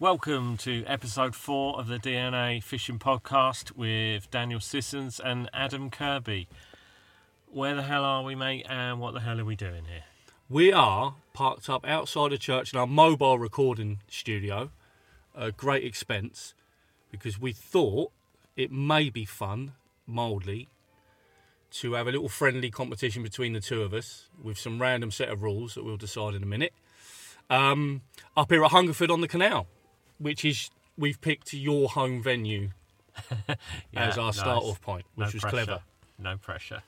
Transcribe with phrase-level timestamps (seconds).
[0.00, 6.48] Welcome to episode four of the DNA Fishing Podcast with Daniel Sissons and Adam Kirby.
[7.52, 10.04] Where the hell are we, mate, and what the hell are we doing here?
[10.48, 14.70] We are parked up outside a church in our mobile recording studio,
[15.36, 16.54] a great expense,
[17.10, 18.10] because we thought
[18.56, 19.72] it may be fun,
[20.06, 20.68] mildly,
[21.72, 25.28] to have a little friendly competition between the two of us with some random set
[25.28, 26.72] of rules that we'll decide in a minute.
[27.50, 28.00] Um,
[28.34, 29.66] up here at Hungerford on the Canal,
[30.20, 32.70] which is we've picked your home venue
[33.96, 34.38] as our nice.
[34.38, 35.56] start off point, which no was pressure.
[35.56, 35.80] clever.
[36.18, 36.82] No pressure.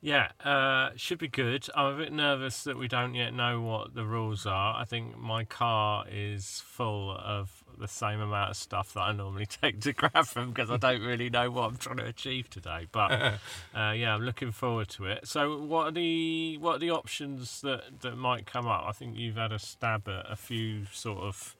[0.00, 1.66] Yeah, uh, should be good.
[1.74, 4.76] I'm a bit nervous that we don't yet know what the rules are.
[4.80, 9.46] I think my car is full of the same amount of stuff that I normally
[9.46, 12.86] take to grab from because I don't really know what I'm trying to achieve today.
[12.92, 13.10] But
[13.74, 15.26] uh, yeah, I'm looking forward to it.
[15.26, 18.84] So, what are the what are the options that that might come up?
[18.86, 21.56] I think you've had a stab at a few sort of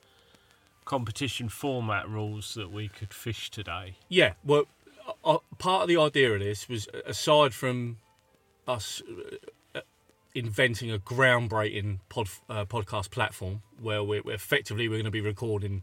[0.89, 3.97] competition format rules that we could fish today.
[4.09, 4.65] Yeah, well,
[5.23, 7.99] uh, part of the idea of this was aside from
[8.67, 9.03] us
[9.75, 9.81] uh,
[10.35, 15.21] inventing a groundbreaking pod, uh, podcast platform where we're, we're effectively we're going to be
[15.21, 15.83] recording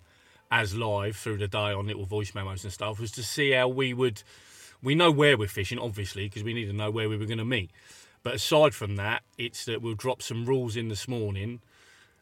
[0.50, 3.68] as live through the day on little voice memos and stuff was to see how
[3.68, 4.24] we would
[4.82, 7.38] we know where we're fishing obviously because we need to know where we were going
[7.38, 7.70] to meet
[8.24, 11.62] but aside from that it's that we'll drop some rules in this morning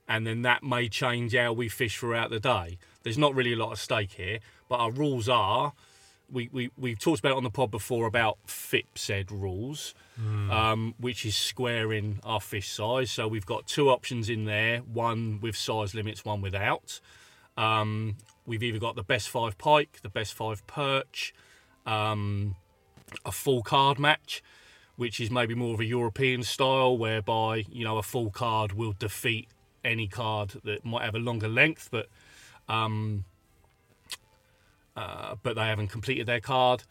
[0.07, 3.57] and then that may change how we fish throughout the day there's not really a
[3.57, 5.73] lot of stake here but our rules are
[6.31, 9.93] we, we, we've talked about it on the pod before about FIP said rules,
[10.51, 13.11] um, which is squaring our fish size.
[13.11, 16.99] So we've got two options in there one with size limits, one without.
[17.55, 18.15] Um,
[18.45, 21.33] we've either got the best five pike, the best five perch,
[21.85, 22.55] um,
[23.25, 24.41] a full card match,
[24.95, 28.93] which is maybe more of a European style, whereby you know a full card will
[28.97, 29.49] defeat
[29.83, 32.07] any card that might have a longer length, but
[32.69, 33.25] um,
[34.95, 36.83] uh, but they haven't completed their card.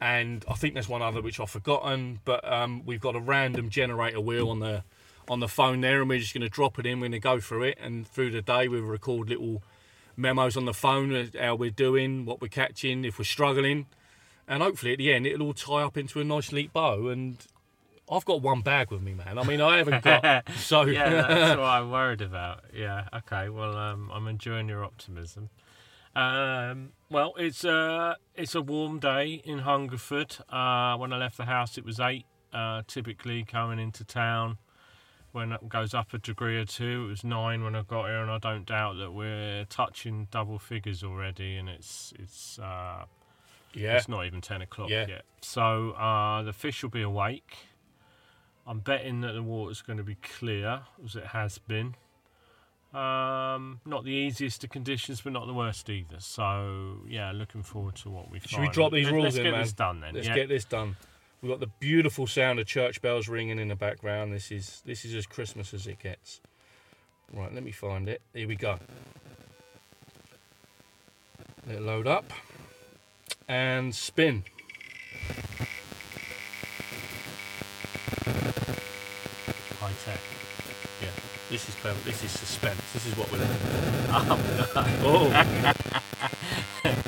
[0.00, 3.70] And I think there's one other which I've forgotten, but um, we've got a random
[3.70, 4.84] generator wheel on the
[5.28, 7.00] on the phone there, and we're just going to drop it in.
[7.00, 9.62] We're going to go through it, and through the day we'll record little
[10.16, 13.86] memos on the phone how we're doing, what we're catching, if we're struggling,
[14.48, 17.08] and hopefully at the end it'll all tie up into a nice neat bow.
[17.08, 17.38] And
[18.10, 19.36] I've got one bag with me, man.
[19.38, 22.60] I mean, I haven't got so yeah, that's what I'm worried about.
[22.72, 23.48] Yeah, okay.
[23.48, 25.50] Well, um, I'm enjoying your optimism.
[26.14, 30.36] Um, well, it's a it's a warm day in Hungerford.
[30.48, 32.24] Uh, when I left the house, it was eight.
[32.52, 34.56] Uh, typically coming into town,
[35.32, 38.22] when it goes up a degree or two, it was nine when I got here,
[38.22, 41.56] and I don't doubt that we're touching double figures already.
[41.56, 43.04] And it's it's uh,
[43.74, 43.96] yeah.
[43.96, 45.06] it's not even ten o'clock Yeah.
[45.06, 45.24] yet.
[45.42, 47.56] So uh, the fish will be awake.
[48.66, 51.94] I'm betting that the water's going to be clear, as it has been.
[52.92, 56.16] Um, not the easiest of conditions, but not the worst either.
[56.18, 58.62] So yeah, looking forward to what we Should find.
[58.62, 59.60] we drop these rules Let's in, get man?
[59.60, 60.14] this done then.
[60.14, 60.34] Let's yeah.
[60.34, 60.96] get this done.
[61.42, 64.32] We've got the beautiful sound of church bells ringing in the background.
[64.32, 66.40] This is this is as Christmas as it gets.
[67.32, 68.22] Right, let me find it.
[68.32, 68.78] Here we go.
[71.66, 72.32] Let it load up
[73.48, 74.44] and spin.
[80.06, 81.08] Yeah,
[81.50, 82.04] this is perfect.
[82.04, 82.80] This is suspense.
[82.92, 83.76] This is what we're looking for.
[85.08, 85.30] Oh,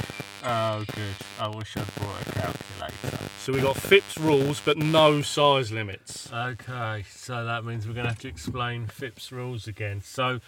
[0.44, 1.14] Oh, good.
[1.40, 3.18] I wish I'd brought a calculator.
[3.40, 6.32] so we got FIPS rules, but no size limits.
[6.32, 10.00] Okay, so that means we're going to have to explain FIPS rules again.
[10.02, 10.40] So,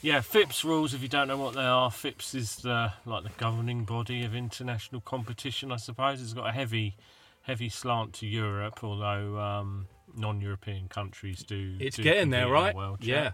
[0.00, 0.94] yeah, FIPS rules.
[0.94, 4.34] If you don't know what they are, FIPS is the like the governing body of
[4.34, 5.70] international competition.
[5.70, 6.96] I suppose it's got a heavy,
[7.42, 9.86] heavy slant to Europe, although um,
[10.16, 11.76] non-European countries do.
[11.80, 12.74] It's do getting there, right?
[12.74, 13.32] World Yeah.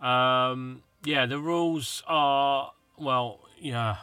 [0.00, 3.96] Um, yeah, the rules are well, yeah.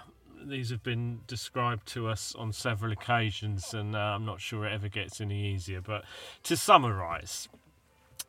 [0.46, 4.74] These have been described to us on several occasions, and uh, I'm not sure it
[4.74, 5.82] ever gets any easier.
[5.82, 6.04] But
[6.44, 7.50] to summarise,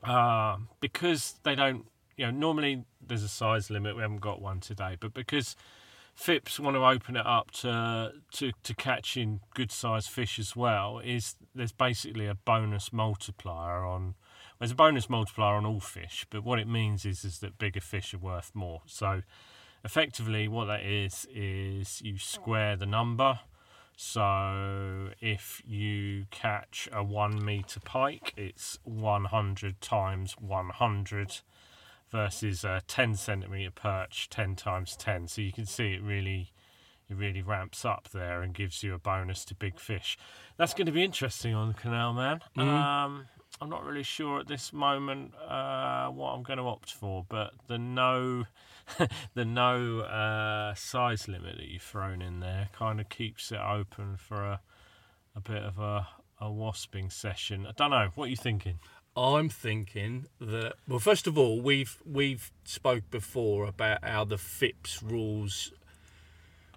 [0.02, 1.84] uh, because they don't,
[2.16, 3.96] you know, normally there's a size limit.
[3.96, 5.56] We haven't got one today, but because
[6.16, 10.98] FIPS want to open it up to to, to catching good sized fish as well,
[10.98, 14.14] is there's basically a bonus multiplier on.
[14.58, 17.82] There's a bonus multiplier on all fish, but what it means is is that bigger
[17.82, 18.80] fish are worth more.
[18.86, 19.22] So
[19.86, 23.38] effectively what that is is you square the number
[23.96, 31.40] so if you catch a one meter pike it's 100 times 100
[32.10, 36.52] versus a 10 centimeter perch 10 times 10 so you can see it really
[37.08, 40.16] it really ramps up there and gives you a bonus to big fish
[40.56, 43.26] that's going to be interesting on the canal man um,
[43.60, 47.52] i'm not really sure at this moment uh, what i'm going to opt for but
[47.66, 48.44] the no
[49.34, 54.16] the no uh, size limit that you've thrown in there kind of keeps it open
[54.16, 54.60] for a
[55.34, 56.08] a bit of a
[56.40, 57.66] a wasping session.
[57.66, 58.08] I don't know.
[58.14, 58.78] What are you thinking?
[59.16, 65.02] I'm thinking that well, first of all, we've we've spoke before about how the FIPS
[65.02, 65.72] rules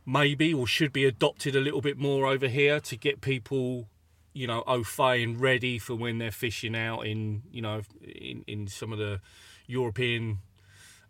[0.06, 3.88] maybe or should be adopted a little bit more over here to get people,
[4.34, 8.44] you know, au fait and ready for when they're fishing out in, you know, in,
[8.48, 9.20] in some of the
[9.68, 10.40] European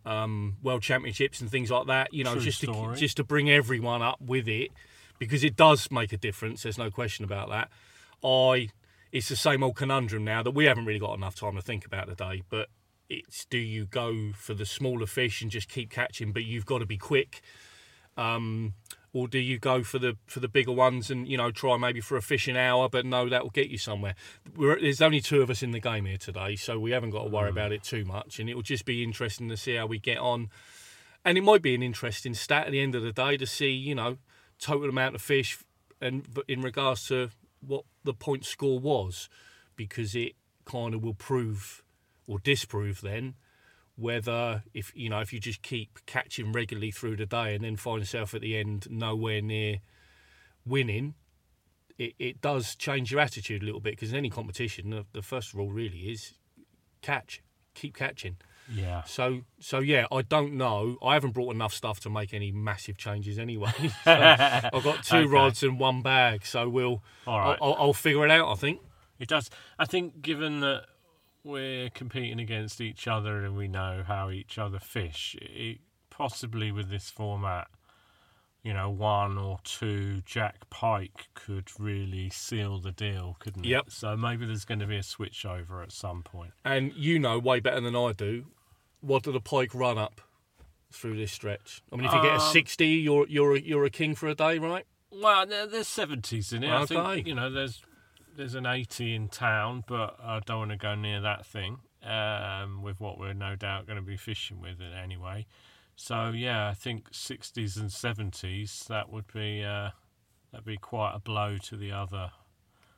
[0.06, 2.14] um, World Championships and things like that.
[2.14, 2.96] You know, True just story.
[2.96, 4.72] to just to bring everyone up with it
[5.20, 6.64] because it does make a difference.
[6.64, 7.70] There's no question about that.
[8.24, 8.70] I
[9.12, 11.86] it's the same old conundrum now that we haven't really got enough time to think
[11.86, 12.44] about today.
[12.50, 12.70] But
[13.10, 16.80] it's do you go for the smaller fish and just keep catching, but you've got
[16.80, 17.42] to be quick,
[18.18, 18.74] um,
[19.14, 22.02] or do you go for the for the bigger ones and you know try maybe
[22.02, 24.16] for a fishing hour, but no, that will get you somewhere.
[24.56, 27.24] We're, there's only two of us in the game here today, so we haven't got
[27.24, 29.88] to worry about it too much, and it will just be interesting to see how
[29.88, 30.50] we get on.
[31.26, 33.72] And it might be an interesting stat at the end of the day to see,
[33.72, 34.18] you know,
[34.58, 35.58] total amount of fish
[36.02, 37.30] and in regards to
[37.66, 39.30] what the point score was,
[39.76, 40.34] because it
[40.66, 41.84] kind of will prove
[42.26, 43.36] or disprove then
[43.96, 47.76] whether if you know if you just keep catching regularly through the day and then
[47.76, 49.78] find yourself at the end nowhere near
[50.66, 51.14] winning
[51.98, 55.22] it, it does change your attitude a little bit because in any competition the, the
[55.22, 56.34] first rule really is
[57.02, 57.42] catch
[57.74, 58.38] keep catching
[58.72, 59.04] Yeah.
[59.04, 62.98] so so yeah i don't know i haven't brought enough stuff to make any massive
[62.98, 63.72] changes anyway
[64.04, 64.12] so
[64.74, 65.26] i've got two Okay.
[65.28, 67.58] rods and one bag so we'll All right.
[67.62, 68.80] I'll, I'll, figure it out i think
[69.20, 69.50] It does.
[69.78, 70.86] I think, given that
[71.44, 75.80] we're competing against each other and we know how each other fish, it,
[76.10, 77.68] possibly with this format,
[78.64, 83.70] you know, one or two Jack Pike could really seal the deal, couldn't it?
[83.70, 83.86] Yep.
[83.90, 86.52] So maybe there's going to be a switch over at some point.
[86.64, 88.46] and you know way better than I do.
[89.02, 90.22] What do the pike run up
[90.92, 91.82] through this stretch?
[91.92, 94.28] I mean, if you get a Um, sixty, you're you're a, you're a king for
[94.28, 94.86] a day, right?
[95.12, 96.70] Well, there, there's seventies in it.
[96.70, 97.16] I Okay.
[97.16, 97.82] think you know there's
[98.36, 101.80] there's an eighty in town, but I don't want to go near that thing.
[102.02, 105.46] Um, with what we're no doubt going to be fishing with it anyway.
[105.98, 109.90] So yeah, I think sixties and seventies that would be uh,
[110.52, 112.32] that'd be quite a blow to the other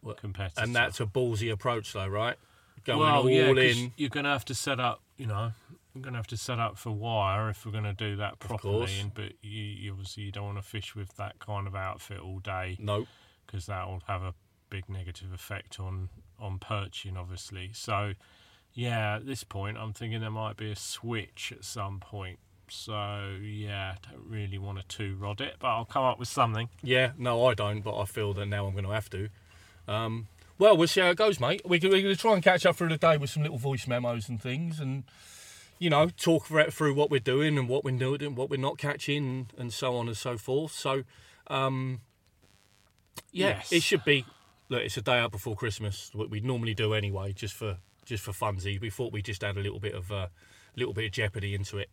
[0.03, 0.63] Well, competitors.
[0.63, 2.36] And that's a ballsy approach, though, right?
[2.83, 3.94] Going well, all yeah, 'cause in.
[3.98, 5.53] You're going to have to set up, you know,
[5.93, 8.39] you're going to have to set up for wire if we're going to do that
[8.39, 8.99] properly.
[8.99, 12.19] And, but you, you obviously you don't want to fish with that kind of outfit
[12.19, 13.07] all day No,
[13.45, 14.33] because that will have a
[14.69, 16.09] big negative effect on
[16.39, 17.69] on perching, obviously.
[17.73, 18.13] So,
[18.73, 22.39] yeah, at this point, I'm thinking there might be a switch at some point.
[22.67, 26.69] So, yeah, don't really want to two rod it, but I'll come up with something.
[26.81, 27.81] yeah, no, I don't.
[27.81, 29.29] But I feel that now I'm going to have to.
[29.88, 30.27] Um,
[30.57, 31.61] well, we'll see how it goes, mate.
[31.65, 33.88] We, we're going to try and catch up through the day with some little voice
[33.88, 35.03] memos and things, and
[35.81, 38.57] you know, talk thro- through what we're doing and what we're doing, and what we're
[38.60, 40.74] not catching, and, so on and so forth.
[40.74, 41.01] So,
[41.48, 42.01] um,
[43.31, 43.72] yeah, Yes.
[43.72, 44.24] it should be.
[44.69, 48.24] Look, it's a day out before Christmas, what we normally do anyway, just for just
[48.24, 48.80] for funsies.
[48.80, 50.30] We thought we'd just add a little bit of a
[50.75, 51.89] little bit of jeopardy into it.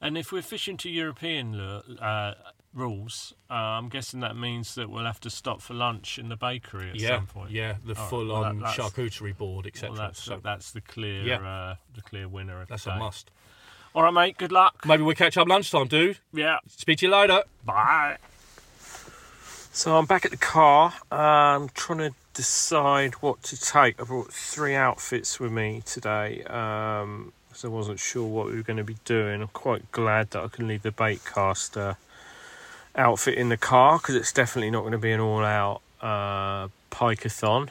[0.00, 2.34] And if we're fishing to European uh,
[2.74, 6.36] rules, uh, I'm guessing that means that we'll have to stop for lunch in the
[6.36, 7.50] bakery at yeah, some point.
[7.50, 9.90] yeah, the All right, full well, on that- charcuterie board, etc.
[9.90, 11.36] Well, that's so that's the clear Yeah.
[11.38, 13.30] uh, the clear winner of that's the a must.
[13.94, 14.36] All right, mate.
[14.38, 14.84] Good luck.
[14.84, 16.18] Maybe we'll catch up lunchtime, dude.
[16.32, 16.58] Yeah.
[16.66, 17.44] Speak to you later.
[17.64, 18.16] Bye.
[19.72, 20.92] So I'm back at the car.
[21.10, 24.00] I'm trying to decide what to take.
[24.00, 28.62] I brought three outfits with me today um, because I wasn't sure what we were
[28.62, 29.42] going to be doing.
[29.42, 31.96] I'm quite glad that I can leave the baitcaster
[32.96, 37.70] outfit in the car because it's definitely not going to be an all-out uh, pikeathon.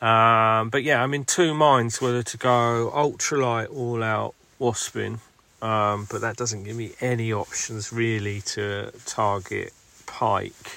[0.00, 5.18] Um, but yeah, I'm in two minds whether to go ultralight all-out waspin
[5.64, 9.72] um, but that doesn't give me any options really to target
[10.04, 10.76] pike.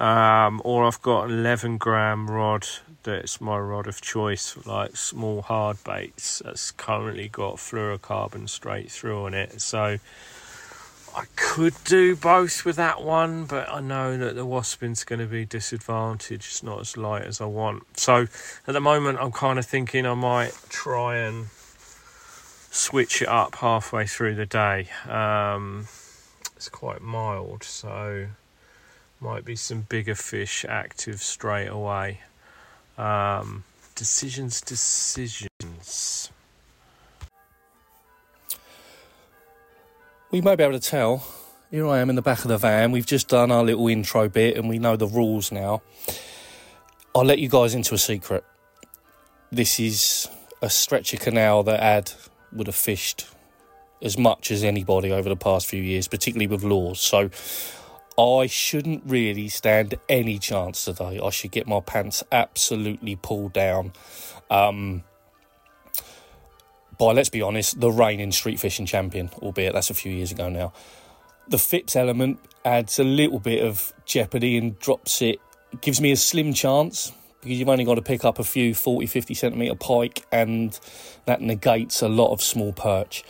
[0.00, 2.66] Um, or I've got an 11 gram rod
[3.04, 8.90] that's my rod of choice for like small hard baits that's currently got fluorocarbon straight
[8.90, 9.60] through on it.
[9.60, 9.98] So
[11.16, 15.26] I could do both with that one, but I know that the waspin's going to
[15.26, 16.46] be disadvantaged.
[16.46, 17.98] It's not as light as I want.
[17.98, 18.26] So
[18.66, 21.46] at the moment, I'm kind of thinking I might try and
[22.72, 24.88] switch it up halfway through the day.
[25.08, 25.86] Um,
[26.56, 28.26] it's quite mild, so
[29.20, 32.20] might be some bigger fish active straight away.
[32.98, 33.62] Um,
[33.94, 36.13] decisions, decisions.
[40.34, 41.24] We may be able to tell.
[41.70, 42.90] Here I am in the back of the van.
[42.90, 45.80] We've just done our little intro bit and we know the rules now.
[47.14, 48.42] I'll let you guys into a secret.
[49.52, 50.28] This is
[50.60, 52.10] a stretch of canal that Ad
[52.52, 53.28] would have fished
[54.02, 56.98] as much as anybody over the past few years, particularly with lures.
[56.98, 57.30] So
[58.18, 61.20] I shouldn't really stand any chance today.
[61.22, 63.92] I should get my pants absolutely pulled down.
[64.50, 65.04] Um,
[66.98, 70.48] by, let's be honest, the reigning street fishing champion, albeit that's a few years ago
[70.48, 70.72] now.
[71.48, 75.40] The FIPS element adds a little bit of jeopardy and drops it,
[75.80, 79.06] gives me a slim chance because you've only got to pick up a few 40,
[79.06, 80.78] 50 centimetre pike and
[81.26, 83.22] that negates a lot of small perch.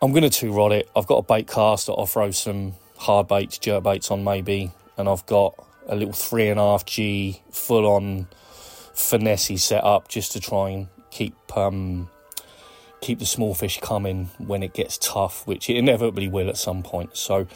[0.00, 0.88] I'm going to two rod it.
[0.94, 4.70] I've got a bait cast that I'll throw some hard baits, jerk baits on maybe,
[4.96, 5.54] and I've got
[5.88, 8.28] a little three and a half G full on
[8.94, 12.08] finesse set up just to try and keep um,
[13.06, 16.82] keep the small fish coming when it gets tough, which it inevitably will at some
[16.82, 17.16] point.
[17.16, 17.46] So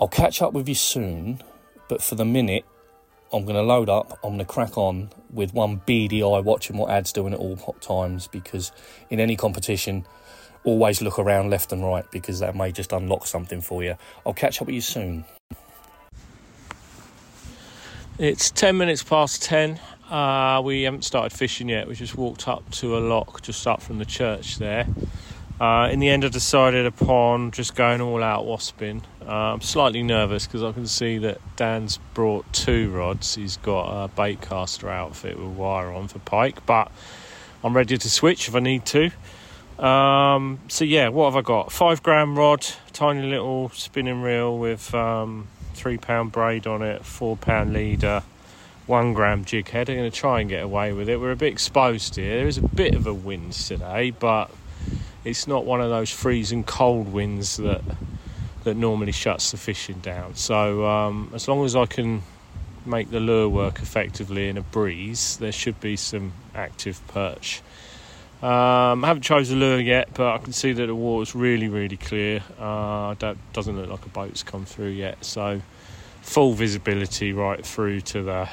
[0.00, 1.40] I'll catch up with you soon,
[1.88, 2.64] but for the minute,
[3.32, 4.18] I'm going to load up.
[4.24, 7.56] I'm going to crack on with one beady eye watching what Ad's doing at all
[7.80, 8.72] times because
[9.08, 10.04] in any competition,
[10.64, 13.96] always look around left and right because that may just unlock something for you.
[14.26, 15.24] I'll catch up with you soon.
[18.18, 19.78] It's 10 minutes past 10.
[20.10, 21.88] Uh, we haven't started fishing yet.
[21.88, 24.86] We just walked up to a lock just up from the church there.
[25.60, 29.02] Uh, in the end, I decided upon just going all out wasping.
[29.26, 33.34] Uh, I'm slightly nervous because I can see that Dan's brought two rods.
[33.34, 36.92] He's got a bait caster outfit with wire on for pike, but
[37.64, 39.10] I'm ready to switch if I need to.
[39.84, 41.72] Um, so yeah, what have I got?
[41.72, 47.36] Five gram rod, tiny little spinning reel with um, three pound braid on it, four
[47.36, 48.22] pound leader,
[48.86, 49.90] one gram jig head.
[49.90, 51.20] I'm going to try and get away with it.
[51.20, 52.38] We're a bit exposed here.
[52.38, 54.50] There is a bit of a wind today, but
[55.24, 57.82] it's not one of those freezing cold winds that
[58.64, 60.34] that normally shuts the fishing down.
[60.34, 62.22] So um, as long as I can
[62.84, 67.62] make the lure work effectively in a breeze, there should be some active perch.
[68.42, 71.68] Um, I haven't chosen a lure yet, but I can see that the water's really,
[71.68, 72.42] really clear.
[72.58, 75.62] Uh, that doesn't look like a boat's come through yet, so
[76.22, 78.48] full visibility right through to the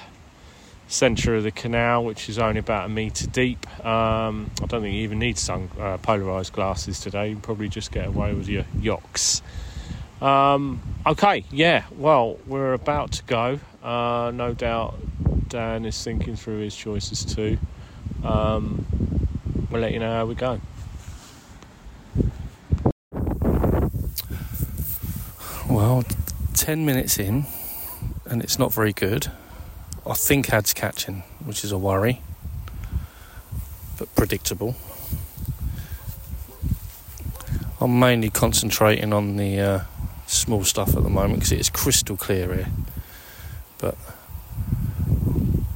[0.94, 3.68] centre of the canal, which is only about a metre deep.
[3.86, 7.32] Um, I don't think you even need sun uh, polarised glasses today.
[7.32, 9.42] You probably just get away with your yocks.
[10.22, 11.86] Um, okay, yeah.
[11.98, 13.60] Well, we're about to go.
[13.84, 14.96] Uh, no doubt,
[15.50, 17.58] Dan is thinking through his choices too.
[18.24, 18.86] Um,
[19.70, 20.62] we'll let you know how we go.
[25.70, 26.04] Well,
[26.54, 27.46] 10 minutes in,
[28.26, 29.32] and it's not very good.
[30.06, 32.22] I think Ad's catching, which is a worry,
[33.98, 34.76] but predictable.
[37.80, 39.82] I'm mainly concentrating on the uh,
[40.28, 42.68] small stuff at the moment because it is crystal clear here.
[43.78, 43.98] But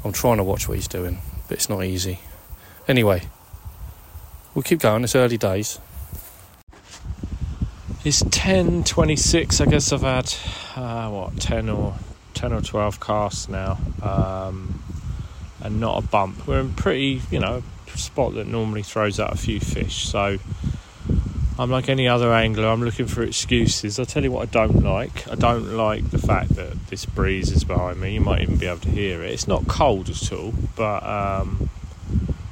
[0.04, 2.20] I'm trying to watch what he's doing, but it's not easy.
[2.88, 3.24] Anyway,
[4.54, 5.04] we'll keep going.
[5.04, 5.80] It's early days.
[8.04, 9.60] It's ten twenty six.
[9.60, 10.34] I guess I've had
[10.76, 11.96] uh, what ten or
[12.38, 14.84] ten or twelve casts now, um,
[15.62, 16.48] and not a bump.
[16.48, 17.64] We're in pretty, you know,
[17.96, 20.08] spot that normally throws out a few fish.
[20.08, 20.38] So
[21.60, 22.68] I'm like any other angler.
[22.68, 24.00] I'm looking for excuses.
[24.00, 25.28] I'll tell you what I don't like.
[25.28, 28.14] I don't like the fact that this breeze is behind me.
[28.14, 29.32] You might even be able to hear it.
[29.32, 31.72] It's not cold at all, but um,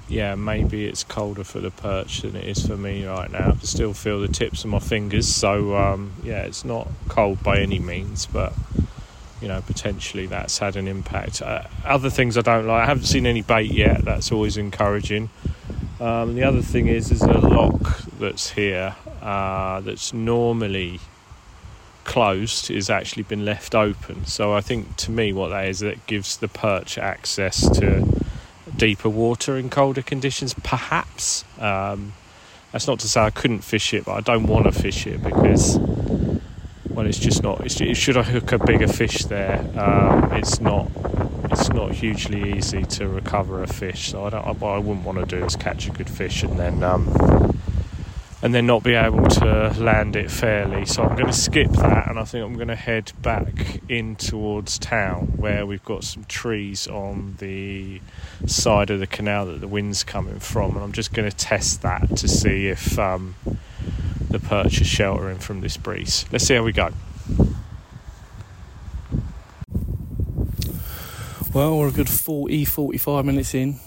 [0.10, 3.52] yeah, maybe it's colder for the perch than it is for me right now.
[3.52, 7.60] I still feel the tips of my fingers, so um, yeah, it's not cold by
[7.60, 8.54] any means, but
[9.46, 11.40] you know, potentially that's had an impact.
[11.40, 14.04] Uh, other things I don't like, I haven't seen any bait yet.
[14.04, 15.30] That's always encouraging.
[16.00, 21.00] Um, the other thing is, there's a lock that's here uh, that's normally
[22.06, 24.26] closed is actually been left open.
[24.26, 28.04] So I think to me, what that is, that gives the perch access to
[28.76, 31.46] deeper water in colder conditions, perhaps.
[31.60, 32.14] Um,
[32.72, 35.22] that's not to say I couldn't fish it, but I don't want to fish it
[35.22, 35.78] because,
[36.96, 37.60] well, it's just not.
[37.62, 39.60] It's, should I hook a bigger fish there?
[39.78, 40.90] Um, it's not.
[41.52, 44.12] It's not hugely easy to recover a fish.
[44.12, 44.60] So I don't.
[44.60, 47.06] What I wouldn't want to do is catch a good fish and then um,
[48.42, 50.86] and then not be able to land it fairly.
[50.86, 54.16] So I'm going to skip that and I think I'm going to head back in
[54.16, 58.00] towards town where we've got some trees on the
[58.46, 60.76] side of the canal that the wind's coming from.
[60.76, 63.36] And I'm just going to test that to see if um,
[64.36, 66.26] the perch is sheltering from this breeze.
[66.30, 66.90] Let's see how we go.
[71.54, 73.80] Well, we're a good 40 45 minutes in,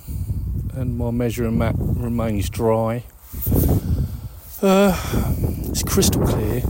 [0.74, 3.04] and my measuring mat remains dry.
[4.62, 4.98] Uh,
[5.68, 6.62] it's crystal clear.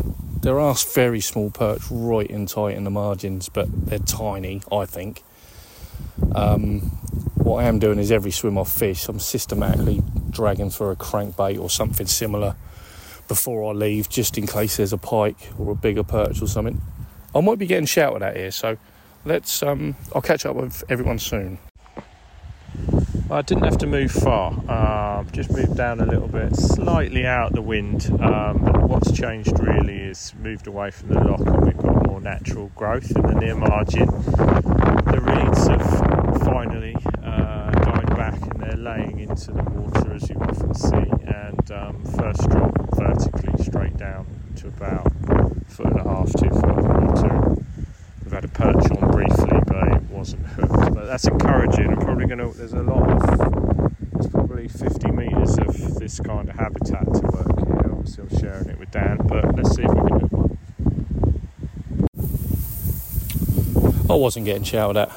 [0.42, 4.86] There are very small perch right and tight in the margins, but they're tiny, I
[4.86, 5.22] think.
[6.34, 6.80] Um,
[7.36, 11.60] what I am doing is every swim off fish, I'm systematically dragging for a crankbait
[11.60, 12.56] or something similar,
[13.28, 16.80] before I leave, just in case there's a pike or a bigger perch or something.
[17.34, 18.78] I might be getting shouted at here, so
[19.24, 19.62] let's.
[19.62, 21.58] Um, I'll catch up with everyone soon.
[23.30, 24.54] I didn't have to move far.
[24.66, 28.10] Uh, just moved down a little bit, slightly out the wind.
[28.22, 32.22] Um, but what's changed really is moved away from the lock, and we've got more
[32.22, 34.06] natural growth in the near margin.
[34.06, 40.36] The reeds have finally uh, died back, and they're laying into the water, as you
[40.36, 40.96] often see.
[41.26, 45.10] And um, first drop vertically straight down to about
[45.68, 47.56] foot and a half, two foot of water.
[48.22, 50.94] We've had a perch on briefly, but it wasn't hooked.
[50.94, 51.88] But that's encouraging.
[51.88, 52.58] I'm probably going to.
[52.58, 53.92] There's a lot of.
[54.12, 57.92] There's probably 50 metres of this kind of habitat to work here.
[57.92, 60.58] Obviously, I'm sharing it with Dan, but let's see if we can hook one.
[64.10, 65.12] I wasn't getting shouted at.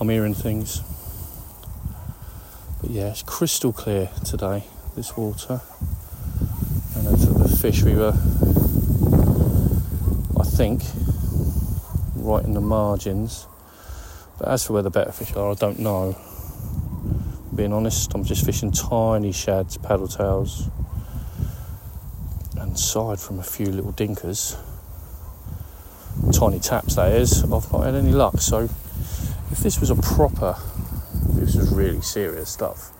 [0.00, 0.82] I'm hearing things.
[2.92, 5.62] Yeah, it's crystal clear today, this water.
[6.94, 8.12] And it's the fish we were,
[10.38, 10.82] I think,
[12.14, 13.46] right in the margins.
[14.38, 16.18] But as for where the better fish are, I don't know.
[17.54, 20.68] Being honest, I'm just fishing tiny shads, paddle tails,
[22.60, 24.58] and aside from a few little dinkers,
[26.30, 28.42] tiny taps that is, I've not had any luck.
[28.42, 28.68] So
[29.50, 30.58] if this was a proper,
[31.44, 32.92] this was really serious stuff,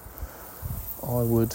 [1.07, 1.55] I would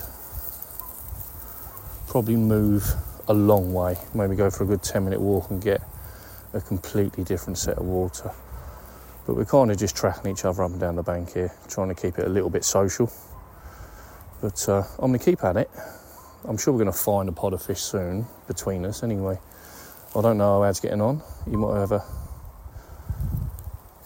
[2.07, 2.89] probably move
[3.27, 5.81] a long way, maybe go for a good 10 minute walk and get
[6.53, 8.31] a completely different set of water.
[9.25, 11.89] But we're kind of just tracking each other up and down the bank here, trying
[11.89, 13.11] to keep it a little bit social.
[14.41, 15.69] But uh, I'm going to keep at it.
[16.45, 19.37] I'm sure we're going to find a pod of fish soon between us anyway.
[20.15, 21.21] I don't know how Ad's getting on.
[21.51, 22.05] You might have a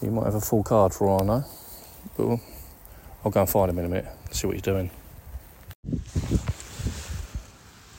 [0.02, 1.44] you might have a full card for all I know.
[2.16, 2.40] But we'll,
[3.24, 4.90] I'll go and find him in a minute, see what he's doing.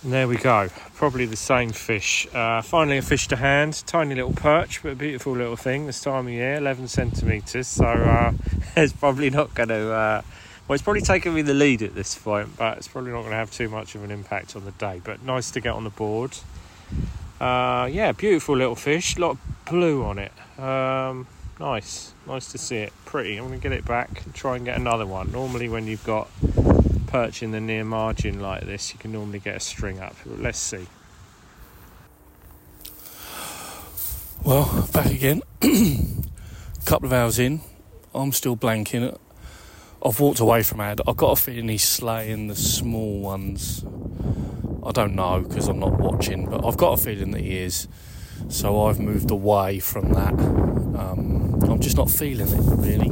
[0.04, 0.68] And there we go.
[0.96, 2.28] Probably the same fish.
[2.34, 3.84] Uh, finally, a fish to hand.
[3.88, 6.56] Tiny little perch, but a beautiful little thing this time of year.
[6.56, 7.68] 11 centimetres.
[7.68, 8.34] So uh,
[8.76, 9.94] it's probably not going to.
[9.94, 10.22] Uh,
[10.68, 13.32] well, it's probably taken me the lead at this point, but it's probably not going
[13.32, 15.00] to have too much of an impact on the day.
[15.02, 16.38] But nice to get on the board.
[17.40, 19.16] Uh, yeah, beautiful little fish.
[19.16, 20.34] A lot of blue on it.
[20.60, 21.28] Um,
[21.60, 22.14] nice.
[22.28, 22.94] Nice to see it.
[23.06, 23.38] Pretty.
[23.38, 25.32] I'm going to get it back and try and get another one.
[25.32, 26.30] Normally, when you've got
[27.08, 30.16] perch in the near margin like this, you can normally get a string up.
[30.26, 30.88] Let's see.
[34.44, 35.42] Well, back again.
[36.86, 37.62] couple of hours in,
[38.14, 39.18] I'm still blanking.
[40.06, 41.00] I've walked away from Ad.
[41.08, 43.86] I've got a feeling he's slaying the small ones.
[44.86, 47.88] I don't know because I'm not watching, but I've got a feeling that he is.
[48.50, 50.34] So I've moved away from that.
[50.34, 53.12] Um, I'm just not feeling it really.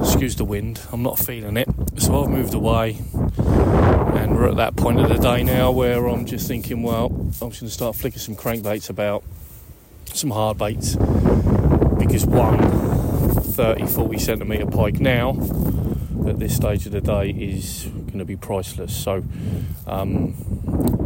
[0.00, 0.80] Excuse the wind.
[0.92, 1.68] I'm not feeling it.
[1.98, 2.98] So I've moved away,
[3.36, 7.30] and we're at that point of the day now where I'm just thinking, well, I'm
[7.30, 9.24] just going to start flicking some crankbaits about,
[10.12, 12.58] some hard baits, because one
[13.54, 15.30] 30, 40 centimetre pike now
[16.26, 18.94] at this stage of the day is going to be priceless.
[18.94, 19.24] So
[19.86, 20.34] um,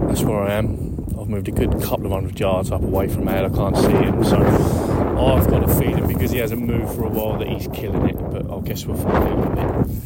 [0.09, 0.98] that's where I am.
[1.29, 3.45] Moved a good couple of hundred yards up away from Ed.
[3.45, 7.09] I can't see him, so I've got a feeling because he hasn't moved for a
[7.09, 8.17] while that he's killing it.
[8.17, 9.99] But I guess we'll find out a bit.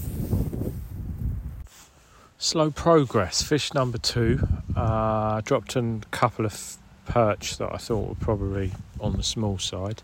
[2.38, 3.40] Slow progress.
[3.40, 4.40] Fish number two.
[4.74, 10.02] Uh, dropped a couple of perch that I thought were probably on the small side,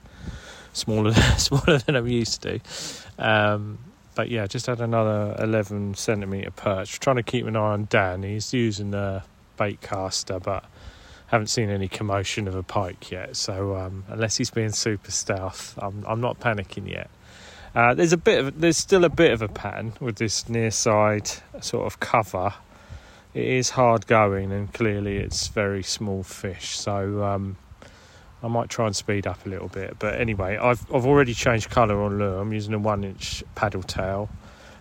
[0.72, 2.60] smaller smaller than I'm used to.
[3.18, 3.78] Um,
[4.14, 7.00] but yeah, just had another 11 centimetre perch.
[7.00, 8.22] Trying to keep an eye on Dan.
[8.22, 9.24] He's using the
[9.56, 10.64] bait caster, but
[11.28, 13.36] haven't seen any commotion of a pike yet.
[13.36, 17.10] So um, unless he's being super stealth, I'm, I'm not panicking yet.
[17.74, 20.70] Uh, there's a bit of there's still a bit of a pattern with this near
[20.70, 22.54] side sort of cover.
[23.34, 26.78] It is hard going, and clearly it's very small fish.
[26.78, 27.56] So um,
[28.42, 29.98] I might try and speed up a little bit.
[29.98, 32.40] But anyway, I've I've already changed colour on lure.
[32.40, 34.30] I'm using a one inch paddle tail.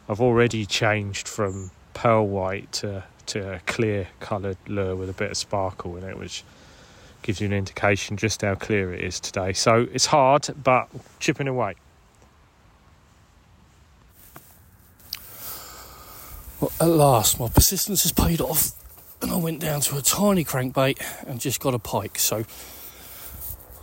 [0.08, 5.32] I've already changed from pearl white to to a clear coloured lure with a bit
[5.32, 6.44] of sparkle in it, which
[7.22, 9.54] gives you an indication just how clear it is today.
[9.54, 10.88] So it's hard, but
[11.20, 11.76] chipping away.
[16.60, 18.72] Well, at last, my persistence has paid off,
[19.22, 22.18] and I went down to a tiny crankbait and just got a pike.
[22.18, 22.46] So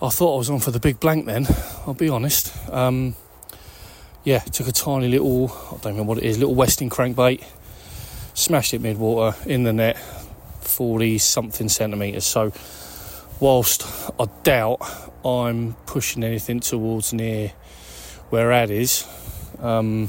[0.03, 1.47] I thought I was on for the big blank then,
[1.87, 2.53] I'll be honest.
[2.73, 3.15] Um,
[4.25, 7.45] yeah, took a tiny little, I don't know what it is, little Westing crankbait,
[8.35, 9.97] smashed it mid water in the net,
[10.61, 12.27] 40 something centimetres.
[12.27, 12.53] So,
[13.41, 13.87] whilst
[14.21, 14.81] I doubt
[15.25, 17.53] I'm pushing anything towards near
[18.31, 19.07] where Ad is,
[19.61, 20.09] um,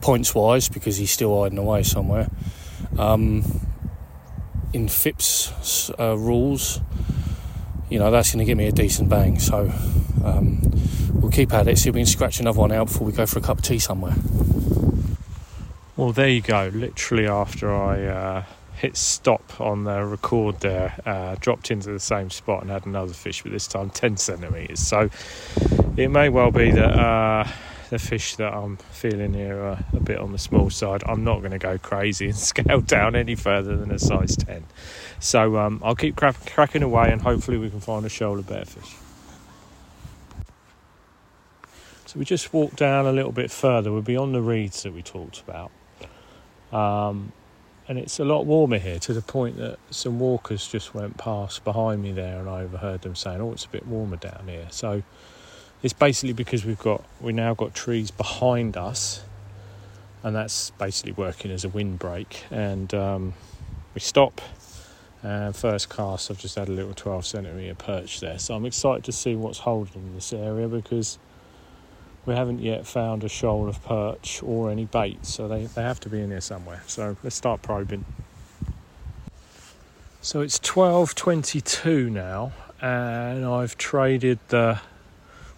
[0.00, 2.28] points wise, because he's still hiding away somewhere,
[2.98, 3.44] um,
[4.72, 6.80] in FIPS uh, rules,
[7.88, 9.38] you know, that's going to give me a decent bang.
[9.38, 9.72] So
[10.24, 10.60] um,
[11.14, 13.26] we'll keep at it, see if we can scratch another one out before we go
[13.26, 14.14] for a cup of tea somewhere.
[16.00, 16.70] Well, there you go.
[16.72, 22.30] Literally after I uh, hit stop on the record there, uh, dropped into the same
[22.30, 24.80] spot and had another fish, but this time 10 centimetres.
[24.80, 25.10] So
[25.98, 27.46] it may well be that uh,
[27.90, 31.02] the fish that I'm feeling here are a bit on the small side.
[31.04, 34.64] I'm not going to go crazy and scale down any further than a size 10.
[35.18, 38.64] So um, I'll keep cra- cracking away and hopefully we can find a shoulder bear
[38.64, 38.96] fish.
[42.06, 43.92] So we just walked down a little bit further.
[43.92, 45.70] We're beyond the reeds that we talked about.
[46.72, 47.32] Um,
[47.88, 51.64] and it's a lot warmer here to the point that some walkers just went past
[51.64, 54.68] behind me there and I overheard them saying, Oh, it's a bit warmer down here.
[54.70, 55.02] So
[55.82, 59.22] it's basically because we've got we now got trees behind us
[60.22, 63.34] and that's basically working as a windbreak and um,
[63.94, 64.40] we stop
[65.22, 69.04] and first cast I've just had a little 12 centimetre perch there so I'm excited
[69.04, 71.18] to see what's holding in this area because
[72.26, 76.00] we haven't yet found a shoal of perch or any bait, so they, they have
[76.00, 76.82] to be in here somewhere.
[76.86, 78.04] So let's start probing.
[80.22, 84.80] So it's 12.22 now, and I've traded the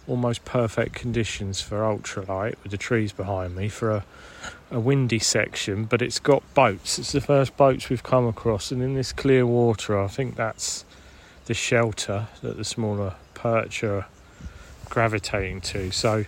[0.07, 4.05] almost perfect conditions for ultralight with the trees behind me for a,
[4.71, 6.97] a windy section, but it's got boats.
[6.97, 10.85] It's the first boats we've come across, and in this clear water, I think that's
[11.45, 14.05] the shelter that the smaller perch are
[14.89, 15.91] gravitating to.
[15.91, 16.25] So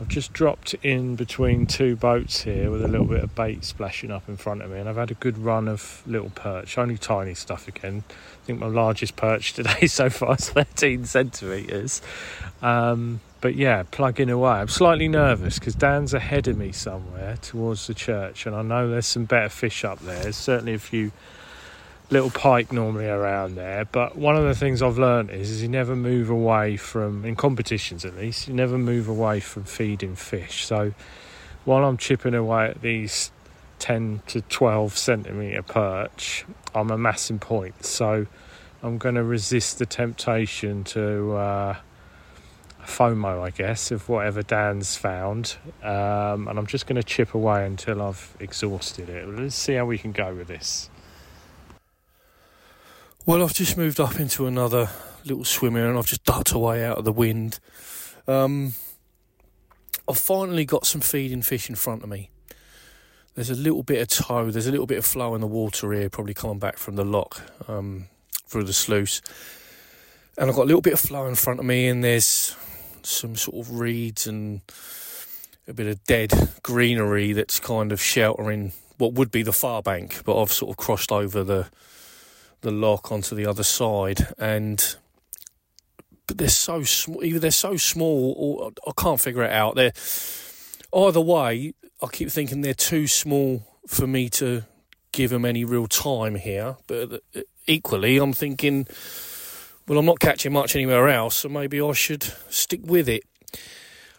[0.00, 4.10] I've just dropped in between two boats here with a little bit of bait splashing
[4.10, 6.96] up in front of me, and I've had a good run of little perch, only
[6.96, 8.04] tiny stuff again.
[8.08, 12.00] I think my largest perch today so far is 13 centimetres.
[12.62, 14.52] Um, but yeah, plugging away.
[14.52, 18.88] I'm slightly nervous because Dan's ahead of me somewhere towards the church, and I know
[18.88, 20.22] there's some better fish up there.
[20.22, 21.12] There's certainly a few
[22.10, 23.84] little pike normally around there.
[23.84, 27.36] But one of the things I've learned is, is you never move away from, in
[27.36, 30.66] competitions at least, you never move away from feeding fish.
[30.66, 30.92] So
[31.64, 33.30] while I'm chipping away at these
[33.78, 36.44] 10 to 12 centimetre perch,
[36.74, 37.88] I'm amassing points.
[37.88, 38.26] So
[38.82, 41.76] I'm going to resist the temptation to uh,
[42.84, 45.56] FOMO, I guess, of whatever Dan's found.
[45.82, 49.28] Um, and I'm just going to chip away until I've exhausted it.
[49.28, 50.89] Let's see how we can go with this.
[53.30, 54.90] Well, I've just moved up into another
[55.24, 57.60] little swimmer and I've just ducked away out of the wind.
[58.26, 58.74] Um,
[60.08, 62.30] I've finally got some feeding fish in front of me.
[63.36, 65.92] There's a little bit of tow, there's a little bit of flow in the water
[65.92, 68.06] here, probably coming back from the lock um,
[68.48, 69.22] through the sluice.
[70.36, 72.56] And I've got a little bit of flow in front of me, and there's
[73.02, 74.60] some sort of reeds and
[75.68, 76.32] a bit of dead
[76.64, 80.76] greenery that's kind of sheltering what would be the far bank, but I've sort of
[80.76, 81.68] crossed over the
[82.62, 84.96] the lock onto the other side, and
[86.26, 87.24] but they're so small.
[87.24, 89.74] Either they're so small, or I can't figure it out.
[89.74, 89.92] They're
[90.94, 91.74] either way.
[92.02, 94.64] I keep thinking they're too small for me to
[95.12, 96.76] give them any real time here.
[96.86, 98.86] But uh, equally, I'm thinking,
[99.88, 103.24] well, I'm not catching much anywhere else, so maybe I should stick with it.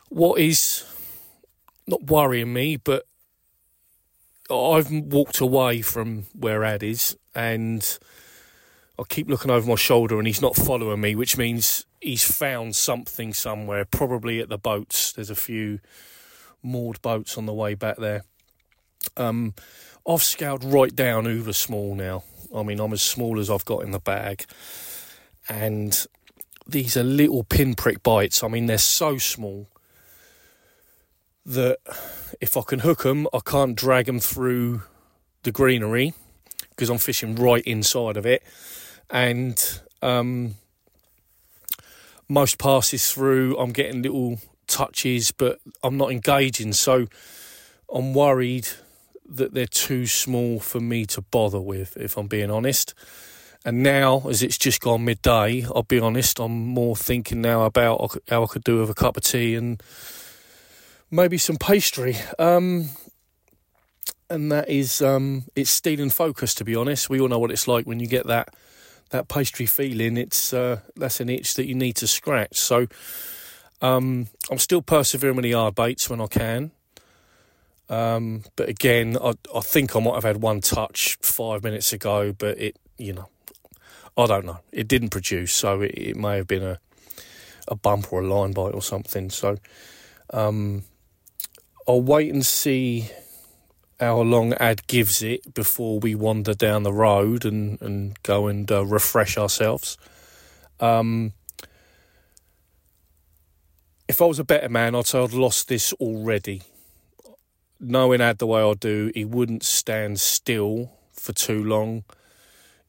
[0.10, 0.84] What is
[1.88, 3.06] not worrying me, but
[4.50, 7.98] I've walked away from where Ad is, and
[9.02, 12.76] I keep looking over my shoulder and he's not following me, which means he's found
[12.76, 15.12] something somewhere, probably at the boats.
[15.12, 15.80] There's a few
[16.62, 18.24] moored boats on the way back there.
[19.18, 19.56] Um,
[20.08, 22.24] I've scaled right down uber small now.
[22.56, 24.46] I mean, I'm as small as I've got in the bag.
[25.50, 26.06] And
[26.68, 28.44] these are little pinprick bites.
[28.44, 29.68] I mean, they're so small
[31.44, 31.80] that
[32.40, 34.84] if I can hook them, I can't drag them through
[35.42, 36.14] the greenery
[36.70, 38.44] because I'm fishing right inside of it
[39.12, 40.56] and um,
[42.28, 46.74] most passes through, I'm getting little touches, but I'm not engaging.
[46.74, 47.08] So
[47.94, 48.70] I'm worried
[49.30, 52.94] that they're too small for me to bother with, if I'm being honest.
[53.64, 58.18] And now, as it's just gone midday, I'll be honest, I'm more thinking now about
[58.30, 59.82] how I could do with a cup of tea and
[61.12, 62.16] maybe some pastry.
[62.40, 62.90] Um,
[64.30, 67.10] and that is, um, it's stealing focus, to be honest.
[67.10, 68.50] We all know what it's like when you get that
[69.12, 72.58] that pastry feeling, it's uh, that's an itch that you need to scratch.
[72.58, 72.88] So
[73.82, 76.72] um, I'm still persevering with the hard baits when I can.
[77.90, 82.32] Um, but again, I, I think I might have had one touch five minutes ago,
[82.32, 83.28] but it, you know,
[84.18, 84.60] I don't know.
[84.72, 86.80] It didn't produce, so it, it may have been a
[87.68, 89.30] a bump or a line bite or something.
[89.30, 89.58] So
[90.32, 90.84] um,
[91.88, 93.10] I'll wait and see
[94.02, 98.70] how long Ad gives it before we wander down the road and, and go and
[98.72, 99.96] uh, refresh ourselves.
[100.80, 101.34] Um,
[104.08, 106.64] if I was a better man, I'd say I'd lost this already.
[107.80, 112.04] Knowing Ad the way I do, he wouldn't stand still for too long.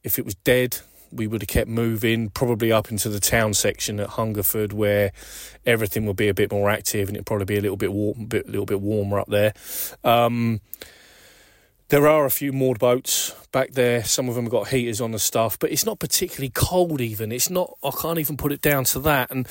[0.03, 0.79] If it was dead,
[1.11, 5.11] we would have kept moving, probably up into the town section at Hungerford, where
[5.63, 8.25] everything would be a bit more active and it'd probably be a little bit warm,
[8.25, 9.53] bit, little bit warmer up there.
[10.03, 10.59] Um,
[11.93, 14.03] there are a few moored boats back there.
[14.03, 16.99] Some of them have got heaters on the stuff, but it's not particularly cold.
[17.01, 17.77] Even it's not.
[17.83, 19.29] I can't even put it down to that.
[19.29, 19.45] And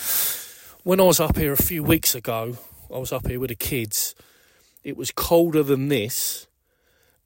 [0.82, 2.56] when I was up here a few weeks ago,
[2.92, 4.16] I was up here with the kids.
[4.82, 6.48] It was colder than this,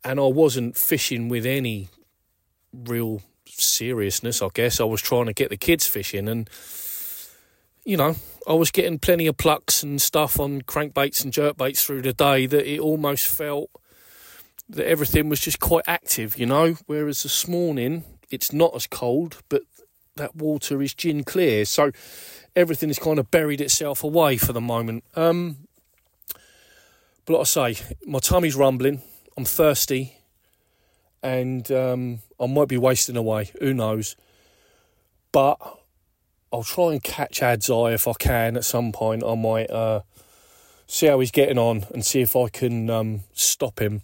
[0.05, 1.89] and I wasn't fishing with any
[2.75, 4.81] real seriousness, I guess.
[4.83, 6.51] I was trying to get the kids fishing, and
[7.87, 12.03] you know, I was getting plenty of plucks and stuff on crankbaits and jerkbaits through
[12.03, 13.71] the day that it almost felt
[14.69, 16.77] that everything was just quite active, you know.
[16.87, 19.63] Whereas this morning, it's not as cold, but
[20.17, 21.93] that water is gin clear, so
[22.55, 25.05] everything has kind of buried itself away for the moment.
[25.15, 25.59] Um,
[27.27, 29.03] but like I say, my tummy's rumbling.
[29.37, 30.17] I'm thirsty
[31.23, 33.51] and um, I might be wasting away.
[33.61, 34.17] Who knows?
[35.33, 35.59] But
[36.53, 39.25] I'll try and catch Ad's eye if I can at some point.
[39.25, 40.03] I might uh,
[40.87, 44.03] see how he's getting on and see if I can um, stop him.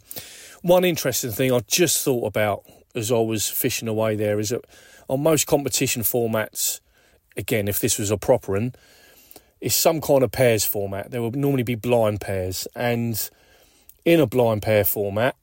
[0.62, 4.64] One interesting thing I just thought about as I was fishing away there is that
[5.09, 6.81] on most competition formats,
[7.37, 8.75] again, if this was a proper one,
[9.61, 11.11] is some kind of pairs format.
[11.11, 13.29] There would normally be blind pairs, and
[14.05, 15.35] in a blind pair format,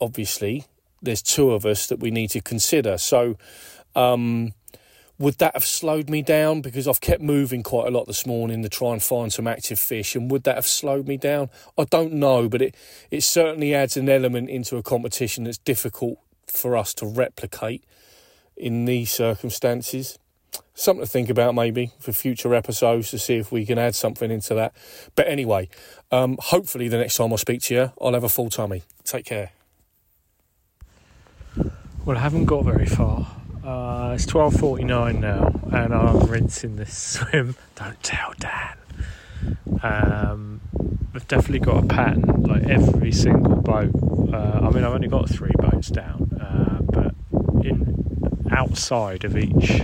[0.00, 0.64] obviously,
[1.00, 2.98] there's two of us that we need to consider.
[2.98, 3.36] So,
[3.94, 4.52] um,
[5.18, 8.62] would that have slowed me down because I've kept moving quite a lot this morning
[8.62, 10.14] to try and find some active fish?
[10.14, 11.48] And would that have slowed me down?
[11.78, 12.76] I don't know, but it,
[13.10, 17.84] it certainly adds an element into a competition that's difficult for us to replicate
[18.56, 20.18] in these circumstances.
[20.74, 24.30] Something to think about maybe for future episodes to see if we can add something
[24.30, 24.74] into that.
[25.14, 25.70] But anyway,
[26.12, 28.82] um, hopefully the next time I speak to you, I'll have a full tummy.
[29.04, 29.52] Take care.
[32.04, 33.26] Well, I haven't got very far.
[33.66, 37.56] Uh, it's twelve forty nine now, and I'm rinsing this swim.
[37.74, 38.76] Don't tell Dan.
[39.82, 40.60] Um,
[41.12, 42.44] I've definitely got a pattern.
[42.44, 43.90] Like every single boat.
[44.32, 47.14] Uh, I mean, I've only got three boats down, uh, but
[47.64, 49.82] in outside of each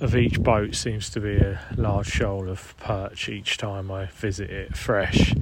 [0.00, 4.50] of each boat seems to be a large shoal of perch each time I visit
[4.50, 5.32] it fresh.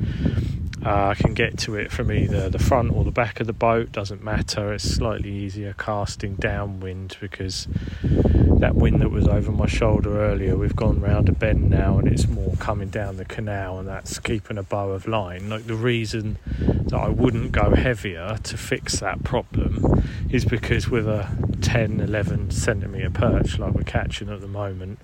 [0.85, 3.55] Uh, I can get to it from either the front or the back of the
[3.55, 4.75] boat, doesn't matter.
[4.75, 7.67] It's slightly easier casting downwind because
[8.03, 12.07] that wind that was over my shoulder earlier, we've gone round a bend now and
[12.07, 15.49] it's more coming down the canal, and that's keeping a bow of line.
[15.49, 21.09] Like the reason that I wouldn't go heavier to fix that problem is because with
[21.09, 21.29] a
[21.63, 24.99] 10 11 centimetre perch like we're catching at the moment,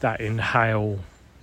[0.00, 0.98] that inhale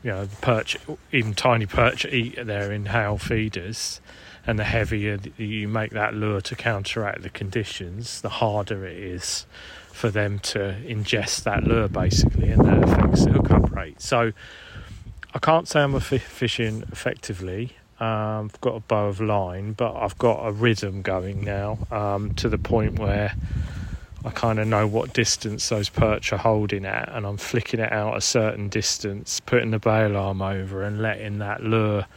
[0.08, 0.78] you know, the perch,
[1.12, 4.00] even tiny perch eat their inhale feeders,
[4.48, 9.46] and the heavier you make that lure to counteract the conditions, the harder it is
[9.92, 14.00] for them to ingest that lure basically, and that affects the hookup rate.
[14.00, 14.32] So
[15.34, 17.76] I can't say I'm a f- fishing effectively.
[18.00, 22.34] Um, I've got a bow of line, but I've got a rhythm going now um,
[22.36, 23.36] to the point where
[24.26, 27.92] I kind of know what distance those perch are holding at, and I'm flicking it
[27.92, 32.08] out a certain distance, putting the bail arm over, and letting that lure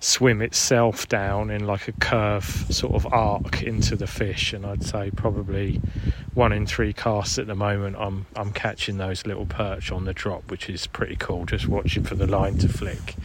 [0.00, 4.84] swim itself down in like a curve sort of arc into the fish and I'd
[4.84, 5.80] say probably
[6.34, 10.12] one in three casts at the moment I'm I'm catching those little perch on the
[10.12, 13.16] drop which is pretty cool just watching for the line to flick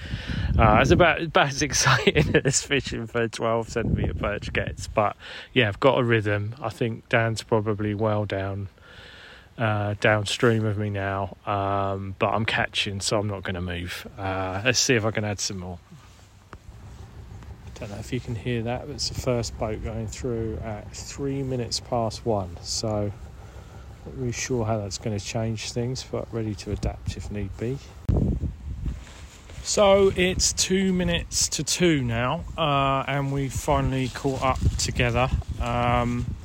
[0.58, 5.16] uh, it's about, about as exciting as fishing for 12 centimetre perch gets but
[5.54, 8.70] yeah I've got a rhythm I think Dan's probably well down
[9.58, 14.08] uh, downstream of me now, um, but I'm catching, so I'm not going to move.
[14.18, 15.78] Uh, let's see if I can add some more.
[17.82, 20.96] Don't know if you can hear that, but it's the first boat going through at
[20.96, 22.56] three minutes past one.
[22.62, 23.12] So,
[24.06, 27.50] not really sure how that's going to change things, but ready to adapt if need
[27.58, 27.80] be.
[29.63, 35.28] So it's two minutes to two now, uh, and we finally caught up together.
[35.60, 36.36] Um,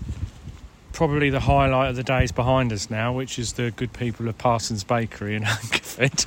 [0.94, 4.27] probably the highlight of the day is behind us now, which is the good people
[4.27, 6.25] of Parsons Bakery in Hungerford.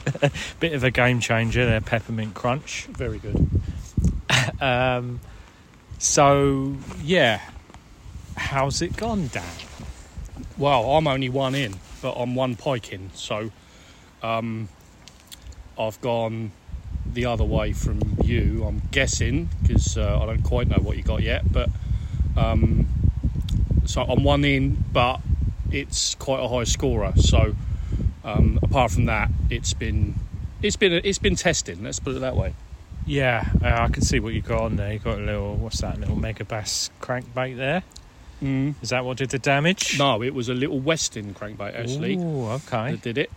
[0.59, 2.85] Bit of a game changer, their peppermint crunch.
[2.91, 3.49] Very good.
[4.61, 5.19] um,
[5.97, 7.41] so yeah,
[8.35, 9.43] how's it gone, Dan?
[10.57, 13.51] Well, I'm only one in, but I'm one pike in, so
[14.21, 14.69] um,
[15.77, 16.51] I've gone
[17.05, 18.63] the other way from you.
[18.65, 21.69] I'm guessing because uh, I don't quite know what you got yet, but
[22.37, 22.87] um,
[23.85, 25.21] so I'm one in, but
[25.71, 27.13] it's quite a high scorer.
[27.17, 27.55] So
[28.23, 30.15] um, apart from that, it's been
[30.61, 31.83] it's been it's been testing.
[31.83, 32.53] Let's put it that way.
[33.09, 34.93] Yeah, uh, I can see what you got on there.
[34.93, 37.81] You got a little, what's that, a little Megabass crankbait there?
[38.39, 38.75] Mm.
[38.83, 39.97] Is that what did the damage?
[39.97, 42.91] No, it was a little Westin crankbait actually Ooh, okay.
[42.91, 43.31] that did it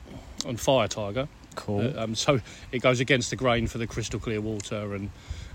[0.46, 1.26] on Fire Tiger.
[1.54, 1.80] Cool.
[1.80, 5.10] Uh, um, so it goes against the grain for the crystal clear water, and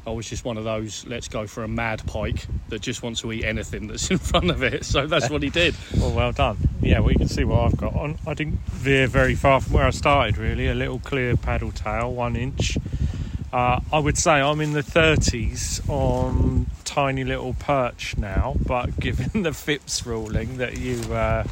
[0.08, 1.06] I was just one of those.
[1.06, 4.50] Let's go for a mad pike that just wants to eat anything that's in front
[4.50, 4.84] of it.
[4.84, 5.76] So that's what he did.
[5.98, 6.58] Well, well done.
[6.82, 8.18] Yeah, well, you can see what I've got on.
[8.26, 10.68] I didn't veer very far from where I started, really.
[10.68, 12.78] A little clear paddle tail, one inch.
[13.52, 19.44] Uh, I would say I'm in the 30s on tiny little perch now, but given
[19.44, 21.46] the FIPS ruling that you uh,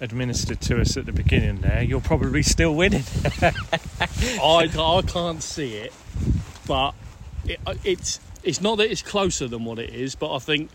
[0.00, 3.04] administered to us at the beginning there, you're probably still winning.
[3.40, 5.92] I, I can't see it,
[6.66, 6.94] but
[7.46, 10.70] it, uh, it's it's not that it's closer than what it is, but I think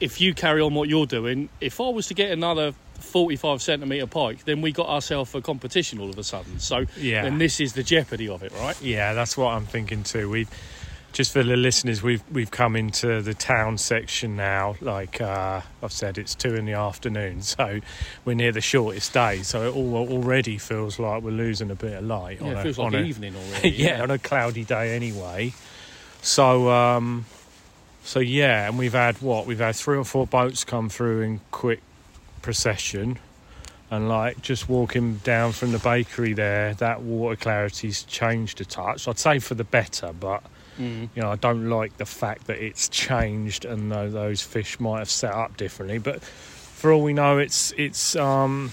[0.00, 4.06] if you carry on what you're doing, if I was to get another 45 centimetre
[4.06, 6.58] pike, then we got ourselves a competition all of a sudden.
[6.58, 7.22] So Yeah.
[7.22, 8.80] then this is the jeopardy of it, right?
[8.82, 10.28] Yeah, that's what I'm thinking too.
[10.30, 10.46] We
[11.12, 14.76] just for the listeners, we've we've come into the town section now.
[14.80, 17.80] Like uh, I've said, it's two in the afternoon, so
[18.24, 19.42] we're near the shortest day.
[19.42, 22.40] So it all, already feels like we're losing a bit of light.
[22.40, 23.70] Yeah, on it a, feels like on a- evening already.
[23.76, 25.52] yeah, on a cloudy day anyway.
[26.22, 27.24] So um,
[28.04, 31.40] so yeah, and we've had what we've had three or four boats come through in
[31.50, 31.80] quick
[32.42, 33.18] procession.
[33.92, 39.08] And like just walking down from the bakery there, that water clarity's changed a touch.
[39.08, 40.42] I'd say for the better, but
[40.78, 41.08] Mm.
[41.14, 45.00] you know, I don't like the fact that it's changed and tho- those fish might
[45.00, 45.98] have set up differently.
[45.98, 48.70] But for all we know, it's it's um,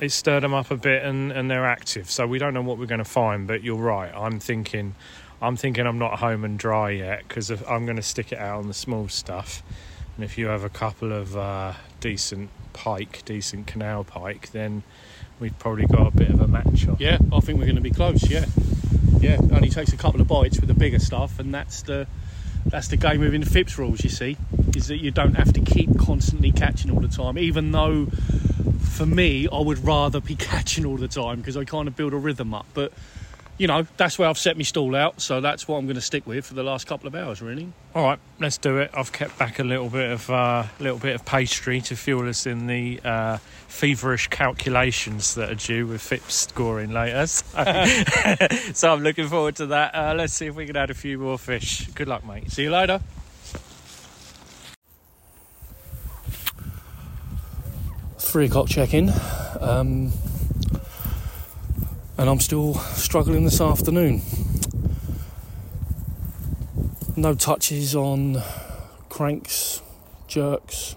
[0.00, 2.08] it's stirred them up a bit and, and they're active.
[2.10, 3.46] So we don't know what we're going to find.
[3.48, 4.12] But you're right.
[4.14, 4.94] I'm thinking,
[5.42, 8.58] I'm thinking I'm not home and dry yet because I'm going to stick it out
[8.58, 9.62] on the small stuff.
[10.16, 14.82] And if you have a couple of uh, decent pike, decent canal pike, then
[15.38, 16.96] we've probably got a bit of a match on.
[16.98, 18.28] Yeah, I think we're going to be close.
[18.28, 18.46] Yeah,
[19.20, 19.38] yeah.
[19.52, 22.06] Only takes a couple of bites with the bigger stuff, and that's the
[22.66, 24.04] that's the game within the FIPS rules.
[24.04, 24.36] You see,
[24.76, 27.38] is that you don't have to keep constantly catching all the time.
[27.38, 28.06] Even though,
[28.80, 32.12] for me, I would rather be catching all the time because I kind of build
[32.12, 32.66] a rhythm up.
[32.74, 32.92] But
[33.60, 36.00] you know, that's where I've set my stall out, so that's what I'm going to
[36.00, 37.42] stick with for the last couple of hours.
[37.42, 37.70] Really.
[37.94, 38.90] All right, let's do it.
[38.94, 42.46] I've kept back a little bit of uh, little bit of pastry to fuel us
[42.46, 43.36] in the uh,
[43.68, 47.26] feverish calculations that are due with FIPS scoring later.
[47.26, 47.46] So,
[48.72, 49.94] so I'm looking forward to that.
[49.94, 51.86] Uh, let's see if we can add a few more fish.
[51.88, 52.50] Good luck, mate.
[52.50, 53.02] See you later.
[58.18, 59.12] Three o'clock check in,
[59.60, 60.12] um,
[62.20, 64.20] and I'm still struggling this afternoon.
[67.16, 68.42] No touches on
[69.08, 69.80] cranks,
[70.28, 70.96] jerks,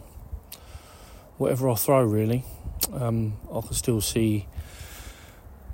[1.37, 2.43] whatever I throw really.
[2.91, 4.47] Um, I can still see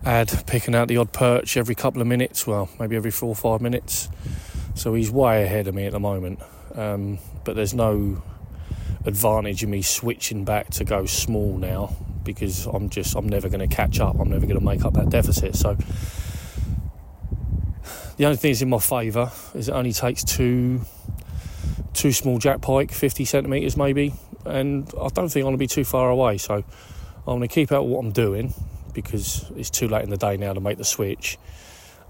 [0.05, 3.35] Ad picking out the odd perch every couple of minutes, well, maybe every four or
[3.35, 4.07] five minutes.
[4.75, 6.41] So he's way ahead of me at the moment.
[6.75, 8.21] Um, but there's no
[9.03, 11.95] advantage in me switching back to go small now
[12.33, 14.19] because I'm just I'm never going to catch up.
[14.19, 15.55] I'm never going to make up that deficit.
[15.55, 15.77] So
[18.17, 20.81] the only thing that's in my favour is it only takes two
[21.93, 24.13] two small jack pike, 50 centimetres maybe,
[24.45, 26.37] and I don't think I'm going to be too far away.
[26.37, 26.63] So I'm
[27.25, 28.53] going to keep out what I'm doing
[28.93, 31.37] because it's too late in the day now to make the switch.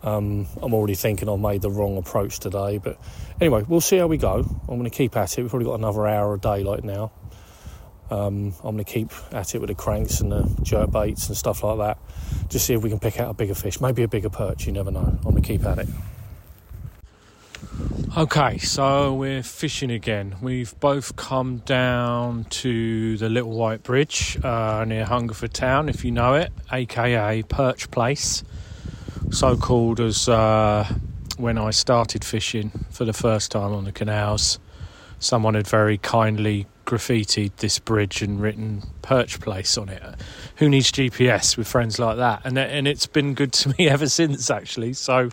[0.02, 2.98] Um, I'm already thinking I've made the wrong approach today, but
[3.42, 4.46] anyway, we'll see how we go.
[4.68, 5.42] I'm going to keep at it.
[5.42, 7.12] We've probably got another hour a day like now.
[8.12, 11.38] Um, I'm going to keep at it with the cranks and the jerk baits and
[11.38, 11.98] stuff like that.
[12.50, 14.66] Just see if we can pick out a bigger fish, maybe a bigger perch.
[14.66, 15.00] You never know.
[15.00, 15.88] I'm going to keep at it.
[18.18, 20.36] Okay, so we're fishing again.
[20.42, 26.12] We've both come down to the Little White Bridge uh, near Hungerford Town, if you
[26.12, 28.44] know it, aka Perch Place,
[29.30, 30.92] so called as uh,
[31.38, 34.60] when I started fishing for the first time on the canals.
[35.20, 40.02] Someone had very kindly graffitied this bridge and written Perch Place on it.
[40.56, 42.42] Who needs GPS with friends like that?
[42.44, 44.94] And and it's been good to me ever since, actually.
[44.94, 45.30] So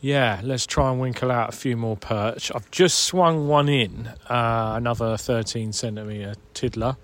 [0.00, 2.52] yeah, let's try and winkle out a few more perch.
[2.54, 6.96] I've just swung one in, uh, another 13 centimetre tiddler.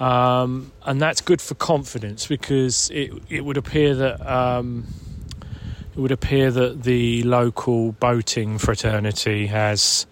[0.00, 4.86] Um, and that's good for confidence because it, it would appear that um,
[5.94, 10.06] it would appear that the local boating fraternity has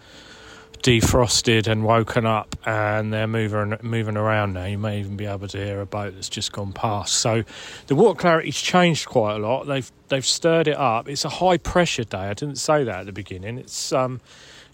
[0.84, 4.66] defrosted and woken up and they're moving moving around now.
[4.66, 7.14] You may even be able to hear a boat that's just gone past.
[7.14, 7.42] So
[7.86, 9.64] the water clarity's changed quite a lot.
[9.64, 11.08] They've they've stirred it up.
[11.08, 12.18] It's a high pressure day.
[12.18, 13.56] I didn't say that at the beginning.
[13.56, 14.20] It's um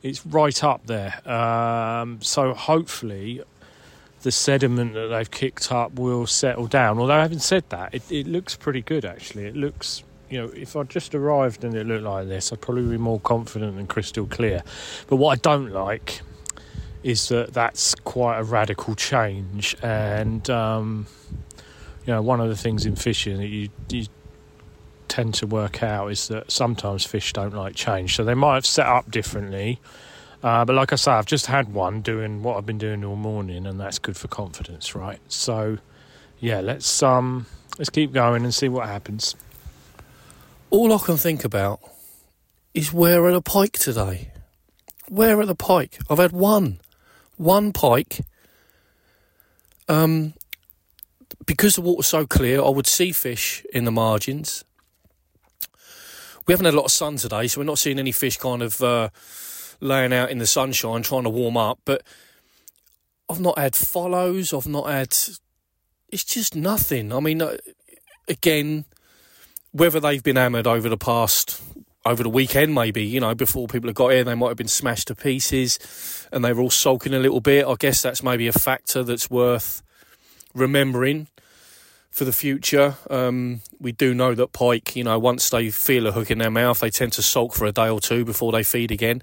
[0.03, 1.21] it's right up there.
[1.31, 3.43] Um, so hopefully
[4.23, 6.99] the sediment that they've kicked up will settle down.
[6.99, 9.47] Although having said that, it, it looks pretty good actually.
[9.47, 12.89] It looks you know, if I'd just arrived and it looked like this, I'd probably
[12.89, 14.63] be more confident and crystal clear.
[15.09, 16.21] But what I don't like
[17.03, 21.07] is that that's quite a radical change, and um,
[22.07, 24.07] you know, one of the things in fishing that you, you
[25.09, 28.67] tend to work out is that sometimes fish don't like change, so they might have
[28.67, 29.81] set up differently.
[30.43, 33.17] Uh, but like I say, I've just had one doing what I've been doing all
[33.17, 35.19] morning, and that's good for confidence, right?
[35.29, 35.79] So,
[36.39, 37.47] yeah, let's um,
[37.79, 39.35] let's keep going and see what happens
[40.71, 41.81] all I can think about
[42.75, 44.31] is where are the pike today?
[45.09, 45.99] Where are the pike?
[46.09, 46.81] I've had one,
[47.37, 48.21] one pike.
[49.89, 50.35] Um,
[51.47, 54.65] because the water's so clear, I would see fish in the margins.
[56.47, 58.63] We haven't had a lot of sun today, so we're not seeing any fish kind
[58.63, 59.09] of uh,
[59.81, 61.81] laying out in the sunshine trying to warm up.
[61.85, 62.03] But
[63.29, 64.55] I've not had follows.
[64.55, 65.17] I've not had.
[66.09, 67.13] It's just nothing.
[67.13, 67.57] I mean, uh,
[68.29, 68.85] again,
[69.73, 71.63] whether they've been hammered over the past
[72.05, 74.69] over the weekend, maybe you know, before people have got here, they might have been
[74.69, 77.67] smashed to pieces, and they were all sulking a little bit.
[77.67, 79.83] I guess that's maybe a factor that's worth
[80.55, 81.29] remembering
[82.11, 82.97] for the future.
[83.09, 86.51] Um, we do know that pike, you know, once they feel a hook in their
[86.51, 89.23] mouth, they tend to sulk for a day or two before they feed again.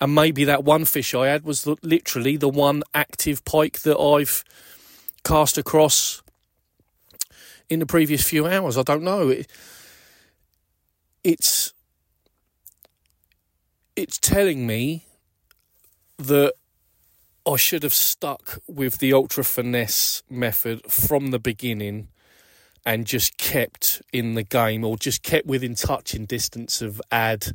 [0.00, 4.44] And maybe that one fish I had was literally the one active pike that I've
[5.24, 6.22] cast across
[7.68, 8.76] in the previous few hours.
[8.78, 9.28] I don't know.
[9.28, 9.46] It,
[11.24, 11.72] it's
[13.96, 15.06] it's telling me
[16.18, 16.54] that
[17.46, 22.08] I should have stuck with the ultra finesse method from the beginning
[22.86, 27.46] and just kept in the game or just kept within touch touching distance of ad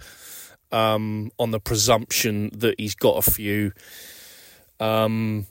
[0.72, 3.72] um, on the presumption that he's got a few.
[4.80, 5.46] Um,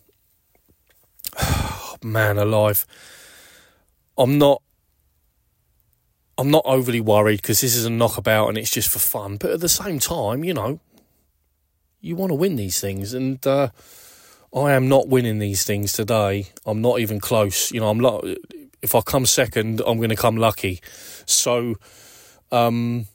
[1.39, 2.87] oh, man alive.
[4.17, 4.63] I'm not
[6.39, 9.37] I'm not overly worried because this is a knockabout and it's just for fun.
[9.37, 10.81] But at the same time, you know,
[12.01, 13.69] you want to win these things, and uh,
[14.55, 16.49] I am not winning these things today.
[16.67, 17.71] I'm not even close.
[17.71, 18.25] You know, I'm not.
[18.83, 20.81] If I come second, I'm going to come lucky.
[21.27, 21.77] So,
[22.51, 23.07] um,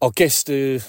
[0.00, 0.82] I guess the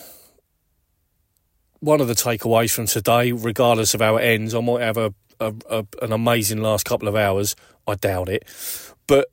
[1.82, 5.14] one of the takeaways from today, regardless of how it ends, I might have a,
[5.42, 7.56] a, a an amazing last couple of hours.
[7.88, 8.46] I doubt it,
[9.08, 9.28] but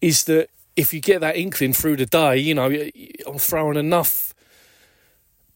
[0.00, 2.70] is that if you get that inkling through the day, you know,
[3.26, 4.32] I'm throwing enough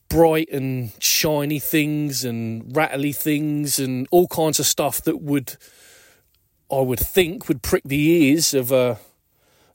[0.08, 5.56] bright and shiny things and rattly things and all kinds of stuff that would,
[6.70, 8.98] I would think, would prick the ears of a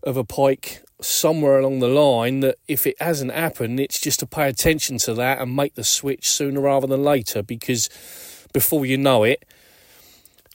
[0.04, 2.42] of a pike somewhere along the line.
[2.42, 5.84] That if it hasn't happened, it's just to pay attention to that and make the
[5.84, 7.90] switch sooner rather than later because
[8.54, 9.46] before you know it,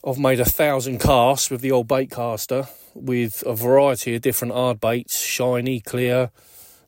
[0.04, 4.52] I've made a thousand casts with the old bait caster with a variety of different
[4.52, 6.32] hard baits shiny, clear,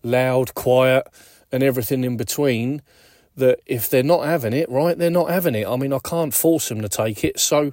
[0.02, 1.06] loud, quiet,
[1.52, 2.82] and everything in between.
[3.36, 5.66] That if they're not having it, right, they're not having it.
[5.66, 7.38] I mean, I can't force them to take it.
[7.38, 7.72] So,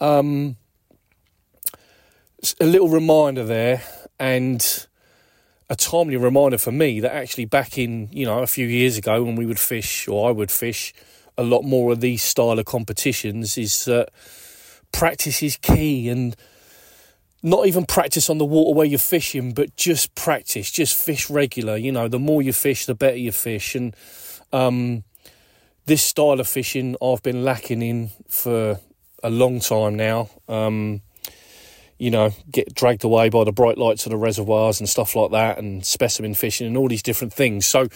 [0.00, 0.56] um,
[2.60, 3.82] a little reminder there,
[4.18, 4.86] and
[5.70, 9.22] a timely reminder for me that actually back in, you know, a few years ago
[9.22, 10.92] when we would fish, or I would fish,
[11.38, 14.10] a lot more of these style of competitions is that
[14.92, 16.36] practice is key and
[17.42, 21.76] not even practice on the water where you're fishing, but just practice, just fish regular.
[21.76, 23.74] You know, the more you fish, the better you fish.
[23.74, 23.96] And
[24.52, 25.02] um,
[25.86, 28.78] this style of fishing, I've been lacking in for
[29.22, 30.30] a long time now.
[30.48, 31.02] Um,
[31.98, 35.30] you know, get dragged away by the bright lights of the reservoirs and stuff like
[35.30, 37.64] that, and specimen fishing and all these different things.
[37.64, 37.88] So,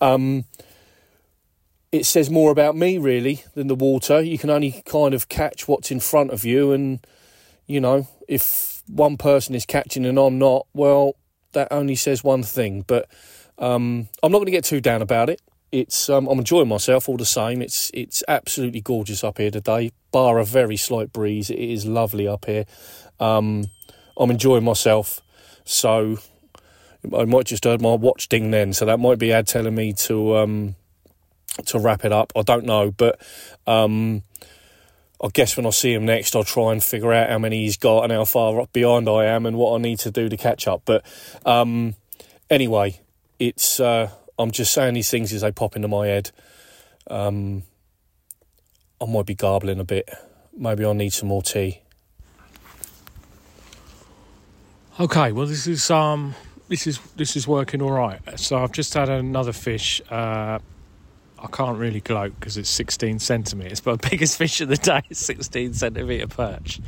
[0.00, 0.44] um,
[1.92, 4.20] it says more about me really than the water.
[4.20, 7.06] You can only kind of catch what's in front of you, and
[7.66, 11.14] you know, if one person is catching and I'm not, well,
[11.52, 12.82] that only says one thing.
[12.86, 13.08] But
[13.58, 15.40] um, I'm not going to get too down about it.
[15.70, 17.62] It's um, I'm enjoying myself all the same.
[17.62, 21.50] It's it's absolutely gorgeous up here today, bar a very slight breeze.
[21.50, 22.64] It is lovely up here.
[23.20, 23.66] Um,
[24.16, 25.20] I'm enjoying myself.
[25.64, 26.18] So
[27.16, 29.92] I might just heard my watch ding then, so that might be ad telling me
[29.94, 30.76] to um,
[31.66, 32.32] to wrap it up.
[32.36, 33.20] I don't know, but
[33.66, 34.22] um,
[35.22, 37.76] I guess when I see him next, I'll try and figure out how many he's
[37.76, 40.36] got and how far up behind I am and what I need to do to
[40.36, 40.82] catch up.
[40.84, 41.04] But
[41.46, 41.94] um,
[42.50, 43.00] anyway,
[43.38, 46.30] it's uh, I'm just saying these things as they pop into my head.
[47.08, 47.62] Um,
[49.00, 50.08] I might be garbling a bit.
[50.56, 51.80] Maybe I'll need some more tea.
[55.00, 56.34] Okay, well this is um
[56.68, 58.20] this is this is working all right.
[58.38, 60.00] So I've just had another fish.
[60.10, 60.58] Uh,
[61.42, 65.18] I can't really gloat because it's 16 centimeters, but biggest fish of the day is
[65.18, 66.80] 16 centimeter perch.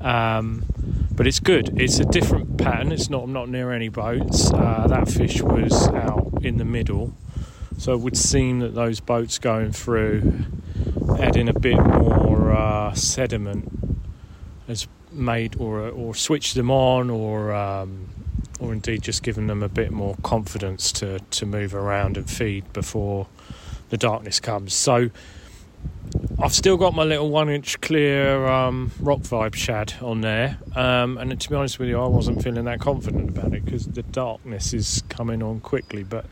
[0.00, 0.64] Um,
[1.12, 1.80] but it's good.
[1.80, 2.90] It's a different pattern.
[2.90, 4.52] It's not I'm not near any boats.
[4.52, 7.14] Uh, that fish was out in the middle,
[7.78, 10.46] so it would seem that those boats going through,
[11.20, 13.70] adding a bit more uh, sediment,
[14.66, 18.08] has made or or switched them on, or um,
[18.58, 22.72] or indeed just given them a bit more confidence to to move around and feed
[22.72, 23.28] before
[23.92, 24.72] the darkness comes.
[24.72, 25.10] So
[26.38, 31.18] I've still got my little one inch clear um, rock vibe shad on there, um,
[31.18, 34.02] and to be honest with you, I wasn't feeling that confident about it because the
[34.02, 36.04] darkness is coming on quickly.
[36.04, 36.24] But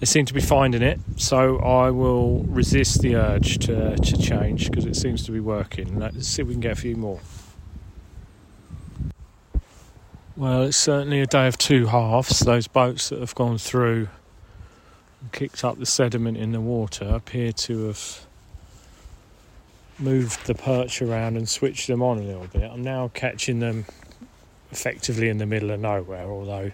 [0.00, 4.70] they seem to be finding it, so I will resist the urge to to change
[4.70, 5.98] because it seems to be working.
[5.98, 7.20] Let's see if we can get a few more.
[10.34, 12.40] Well, it's certainly a day of two halves.
[12.40, 14.08] Those boats that have gone through
[15.30, 18.26] kicked up the sediment in the water appear to have
[19.98, 22.70] moved the perch around and switched them on a little bit.
[22.70, 23.84] I'm now catching them
[24.70, 26.72] effectively in the middle of nowhere, although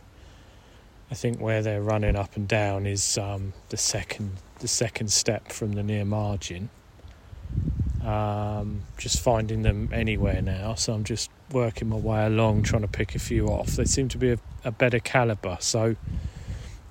[1.10, 5.52] I think where they're running up and down is um, the second the second step
[5.52, 6.68] from the near margin.
[8.04, 12.88] Um, just finding them anywhere now, so I'm just working my way along, trying to
[12.88, 13.68] pick a few off.
[13.68, 15.96] They seem to be a, a better caliber, so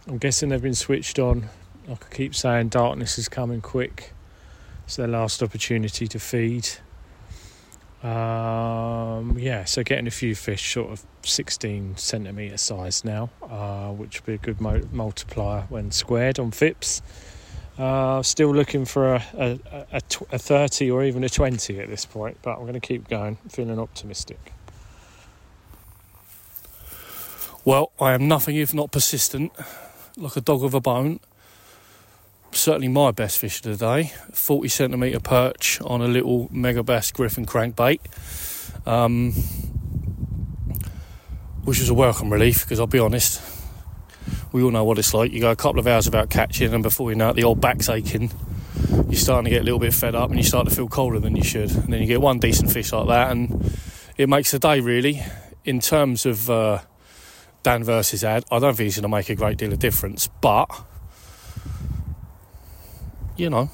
[0.08, 1.50] I'm guessing they've been switched on.
[1.86, 4.14] Like I keep saying, darkness is coming quick.
[4.86, 6.70] It's their last opportunity to feed.
[8.04, 14.22] Um, yeah, so getting a few fish, sort of 16 centimetre size now, uh, which
[14.22, 17.02] would be a good mo- multiplier when squared on FIPS.
[17.78, 19.60] Uh, still looking for a, a,
[19.92, 20.02] a,
[20.32, 23.38] a 30 or even a 20 at this point, but I'm going to keep going,
[23.50, 24.54] feeling optimistic.
[27.66, 29.52] Well, I am nothing if not persistent,
[30.18, 31.20] like a dog of a bone.
[32.52, 37.46] Certainly my best fish of the day, 40 centimetre perch on a little Megabass Griffon
[37.46, 38.00] crankbait.
[38.88, 39.34] Um,
[41.64, 43.42] which was a welcome relief because I'll be honest,
[44.54, 45.34] we all know what it's like.
[45.34, 47.60] You go a couple of hours without catching, and before you know it, the old
[47.60, 48.32] back's aching.
[49.10, 51.20] You're starting to get a little bit fed up, and you start to feel colder
[51.20, 51.70] than you should.
[51.72, 53.78] And then you get one decent fish like that, and
[54.18, 55.22] it makes the day really.
[55.66, 56.80] In terms of uh,
[57.68, 60.28] Dan versus Ad, I don't think he's going to make a great deal of difference,
[60.40, 60.70] but
[63.36, 63.70] you know,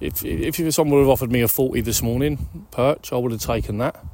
[0.00, 3.40] if if someone would have offered me a 40 this morning perch, I would have
[3.40, 4.04] taken that.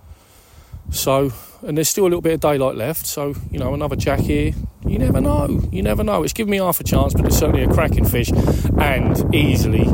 [0.91, 1.33] So,
[1.67, 3.07] and there's still a little bit of daylight left.
[3.07, 4.53] So, you know, another jack here.
[4.87, 5.63] You never know.
[5.73, 6.23] You never know.
[6.23, 8.31] It's given me half a chance, but it's certainly a cracking fish,
[8.79, 9.89] and easily,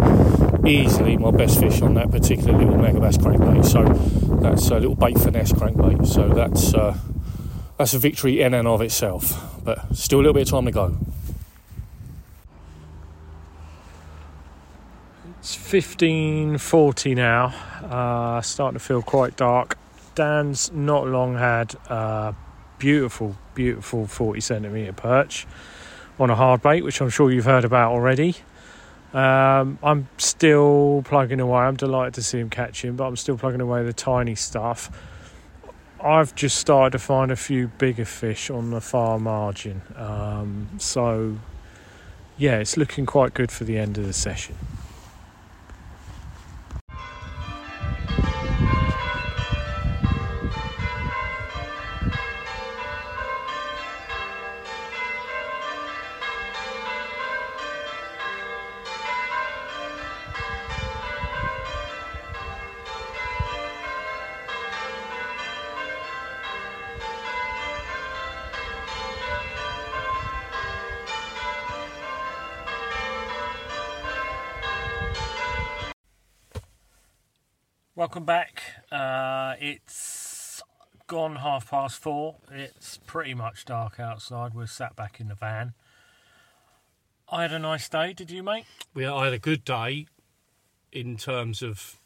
[0.68, 3.64] easily my best fish on that particular little mega megabass crankbait.
[3.64, 3.84] So,
[4.40, 6.04] that's a little bait finesse crankbait.
[6.04, 6.98] So that's uh,
[7.80, 9.32] that's a victory in and of itself.
[9.64, 10.98] But still a little bit of time to go.
[15.38, 17.46] It's 15.40 now,
[17.82, 19.78] uh, starting to feel quite dark.
[20.14, 22.34] Dan's not long had a
[22.78, 25.46] beautiful, beautiful 40 centimetre perch
[26.18, 28.36] on a hard bait, which I'm sure you've heard about already.
[29.14, 31.60] Um, I'm still plugging away.
[31.60, 34.90] I'm delighted to see him catching, but I'm still plugging away the tiny stuff.
[36.03, 39.82] I've just started to find a few bigger fish on the far margin.
[39.96, 41.38] Um, so,
[42.38, 44.57] yeah, it's looking quite good for the end of the session.
[78.11, 78.62] Welcome back.
[78.90, 80.61] Uh, it's
[81.06, 82.38] gone half past four.
[82.50, 84.52] It's pretty much dark outside.
[84.52, 85.74] We're sat back in the van.
[87.30, 88.12] I had a nice day.
[88.12, 88.64] Did you, mate?
[88.96, 90.06] Yeah, I had a good day
[90.90, 92.00] in terms of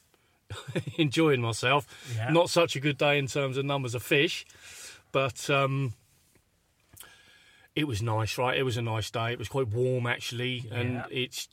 [0.98, 1.86] enjoying myself.
[2.14, 2.28] Yeah.
[2.30, 4.44] Not such a good day in terms of numbers of fish,
[5.10, 5.94] but um,
[7.74, 8.58] it was nice, right?
[8.58, 9.32] It was a nice day.
[9.32, 11.04] It was quite warm actually, and Yeah.
[11.10, 11.48] it's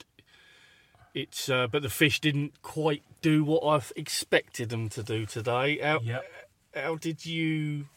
[1.14, 1.50] it's.
[1.50, 5.80] Uh, but the fish didn't quite do what I've expected them to do today.
[5.80, 6.24] How, Yep.
[6.76, 7.88] how did you?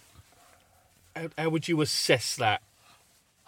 [1.16, 2.62] How, how would you assess that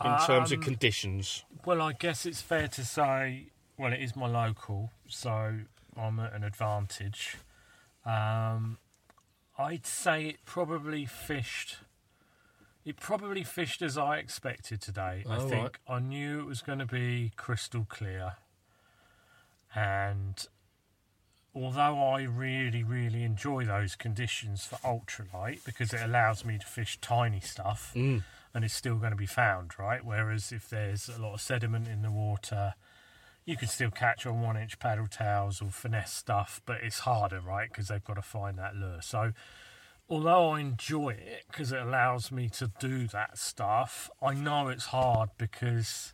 [0.05, 1.45] in terms of Um, conditions?
[1.65, 3.47] Well, I guess it's fair to say,
[3.77, 5.61] well, it is my local, so
[5.97, 7.37] I'm at an advantage.
[8.05, 8.79] Um,
[9.59, 11.79] I'd say it probably fished.
[12.85, 15.25] It probably fished as I expected today.
[15.29, 15.53] I think
[15.89, 15.97] right.
[15.97, 18.35] I knew it was going to be crystal clear,
[19.77, 20.47] and
[21.55, 26.99] although I really, really enjoy those conditions for ultralight because it allows me to fish
[27.01, 28.25] tiny stuff Mm.
[28.55, 30.05] and it's still going to be found, right?
[30.05, 32.75] Whereas if there's a lot of sediment in the water,
[33.45, 37.41] you can still catch on one inch paddle tails or finesse stuff, but it's harder,
[37.41, 37.69] right?
[37.69, 39.01] Because they've got to find that lure.
[39.03, 39.33] So,
[40.09, 44.87] although I enjoy it because it allows me to do that stuff, I know it's
[44.87, 46.13] hard because,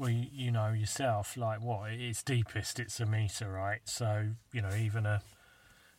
[0.00, 3.80] well, you, you know yourself, like what it's deepest, it's a meter, right?
[3.84, 5.20] So you know even a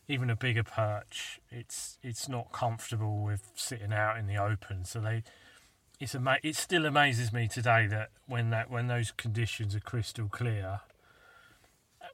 [0.08, 4.84] even a bigger perch, it's it's not comfortable with sitting out in the open.
[4.84, 5.22] So they,
[6.00, 10.28] it's ama- It still amazes me today that when that when those conditions are crystal
[10.28, 10.80] clear,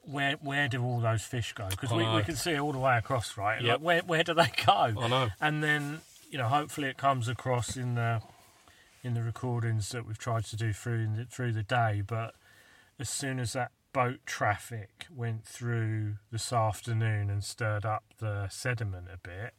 [0.03, 1.67] where where do all those fish go?
[1.69, 3.61] Because we, we can see all the way across, right?
[3.61, 3.79] Yep.
[3.79, 4.73] Like where where do they go?
[4.73, 5.29] I know.
[5.41, 8.21] And then you know, hopefully it comes across in the
[9.03, 12.01] in the recordings that we've tried to do through the, through the day.
[12.05, 12.35] But
[12.99, 19.07] as soon as that boat traffic went through this afternoon and stirred up the sediment
[19.13, 19.53] a bit,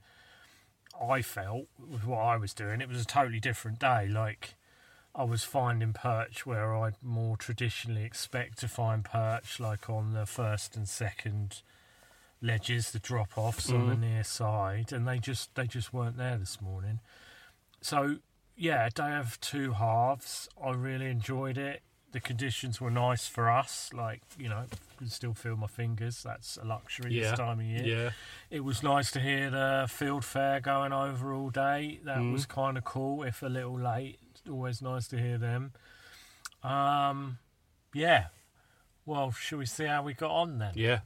[1.01, 4.07] I felt with what I was doing, it was a totally different day.
[4.07, 4.55] Like
[5.15, 10.27] I was finding perch where I'd more traditionally expect to find perch, like on the
[10.27, 11.63] first and second
[12.43, 14.01] ledges, the drop offs on the Mhm.
[14.01, 17.01] near side, and they just they just weren't there this morning.
[17.83, 18.19] So
[18.61, 20.49] yeah, day of two halves.
[20.63, 21.83] I really enjoyed it.
[22.13, 23.91] The conditions were nice for us.
[23.93, 24.65] Like you know,
[24.99, 26.23] can still feel my fingers.
[26.23, 27.31] That's a luxury Yeah.
[27.31, 27.85] this time of year.
[27.85, 28.11] Yeah.
[28.51, 32.01] It was nice to hear the fieldfare going over all day.
[32.05, 32.33] That Mm.
[32.33, 34.19] was kind of cool, if a little late.
[34.49, 35.73] Always nice to hear them.
[36.63, 37.39] Um,
[37.95, 38.27] yeah.
[39.07, 40.73] Well, shall we see how we got on then?
[40.75, 41.01] Yeah.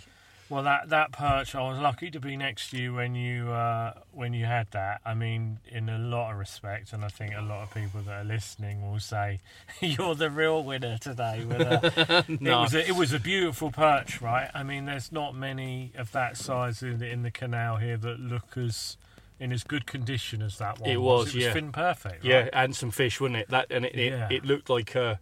[0.52, 3.94] Well, that that perch, I was lucky to be next to you when you uh,
[4.12, 5.00] when you had that.
[5.02, 8.20] I mean, in a lot of respect, and I think a lot of people that
[8.20, 9.40] are listening will say
[9.80, 11.42] you're the real winner today.
[11.46, 14.50] With a, It was a, it was a beautiful perch, right?
[14.52, 18.20] I mean, there's not many of that size in the, in the canal here that
[18.20, 18.98] look as
[19.40, 20.90] in as good condition as that one.
[20.90, 21.52] It was, It was yeah.
[21.54, 22.26] fin perfect.
[22.26, 23.48] Yeah, and some fish, wasn't it?
[23.48, 24.28] That and it it, Yeah.
[24.30, 25.14] it looked like uh,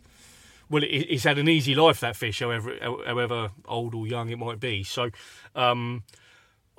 [0.70, 4.38] well, it, it's had an easy life that fish, however however old or young it
[4.38, 4.82] might be.
[4.84, 5.10] So,
[5.54, 6.04] um,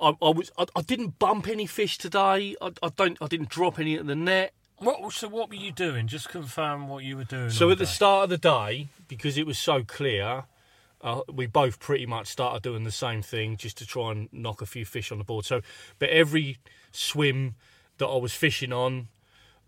[0.00, 2.56] I, I was I, I didn't bump any fish today.
[2.60, 4.54] I, I don't I didn't drop any at the net.
[4.78, 6.08] What so what were you doing?
[6.08, 7.50] Just confirm what you were doing.
[7.50, 10.44] So at the start of the day, because it was so clear,
[11.02, 14.60] uh, we both pretty much started doing the same thing just to try and knock
[14.60, 15.44] a few fish on the board.
[15.44, 15.60] So,
[15.98, 16.58] but every
[16.90, 17.54] swim
[17.98, 19.08] that I was fishing on,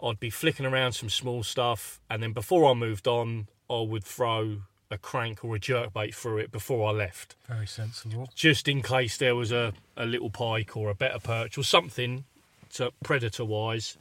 [0.03, 4.05] I'd be flicking around some small stuff, and then before I moved on, I would
[4.05, 8.29] throw a crank or a jerkbait through it before I left, very sensible.
[8.35, 12.25] just in case there was a, a little pike or a better perch or something
[12.75, 13.97] to predator wise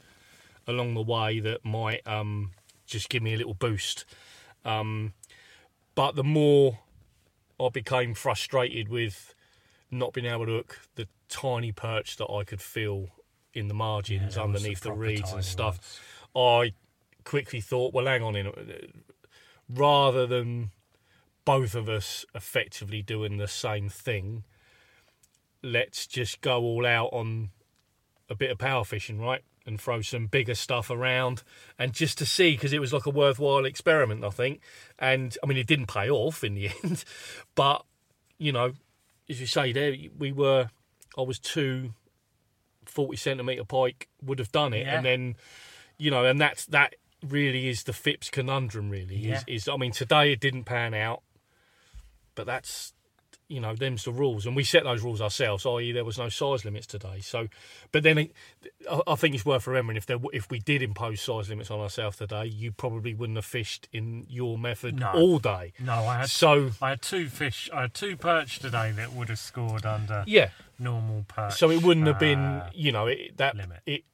[0.66, 2.50] along the way that might um,
[2.86, 4.04] just give me a little boost.
[4.64, 5.12] Um,
[5.94, 6.78] but the more
[7.60, 9.34] I became frustrated with
[9.90, 13.08] not being able to hook the tiny perch that I could feel
[13.52, 16.00] in the margins Yeah, underneath some the reeds and stuff.
[16.34, 16.72] ones.
[16.74, 16.74] I
[17.24, 18.46] quickly thought, well, hang on, in
[19.68, 20.70] rather than
[21.44, 24.44] both of us effectively doing the same thing,
[25.62, 27.50] let's just go all out on
[28.28, 29.42] a bit of power fishing, right?
[29.66, 31.42] And throw some bigger stuff around,
[31.78, 34.60] and just to see because it was like a worthwhile experiment, I think.
[34.98, 37.02] And I mean, it didn't pay off in the end,
[37.54, 37.82] but
[38.36, 38.72] you know,
[39.30, 40.68] as you say, there we were.
[41.16, 41.94] I was two
[42.86, 44.96] 40 centimetre pike would have done it Yeah.
[44.96, 45.36] and then
[45.96, 46.96] you know and that's that
[47.30, 49.36] really is the FIPS conundrum really Yeah.
[49.48, 51.22] is, is I mean today it didn't pan out
[52.34, 52.92] but that's
[53.46, 56.30] you know them's the rules and we set those rules ourselves i.e there was no
[56.30, 57.46] size limits today so
[57.92, 58.32] but then it,
[59.06, 62.16] I, think it's worth remembering if there if we did impose size limits on ourselves
[62.16, 65.12] today you probably wouldn't have fished in your method No.
[65.12, 67.68] all day No, I had so I had two fish.
[67.72, 70.48] I had two perch today that would have scored under yeah
[70.78, 71.54] normal perch.
[71.54, 73.80] So it wouldn't have been, uh, you know, it, that limit.
[73.86, 74.04] it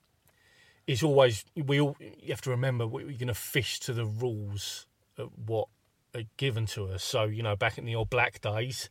[0.93, 4.05] is always we all you have to remember we- we're going to fish to the
[4.05, 4.87] rules
[5.17, 5.69] of what
[6.15, 7.05] are given to us.
[7.05, 8.89] So you know, back in the old black days,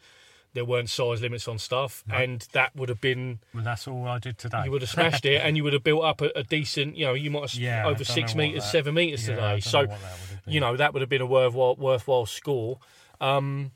[0.53, 4.17] there weren't size limits on stuff, and that would have been Well, that's all I
[4.19, 4.63] did today.
[4.65, 7.05] you would have smashed it, and you would have built up a, a decent, you
[7.05, 9.59] know, you might have Yeah, over six meters, that- seven meters Yeah, today.
[9.59, 10.53] So know what that would have been.
[10.53, 12.79] you know that would have been a worthwhile worthwhile score.
[13.21, 13.71] Um,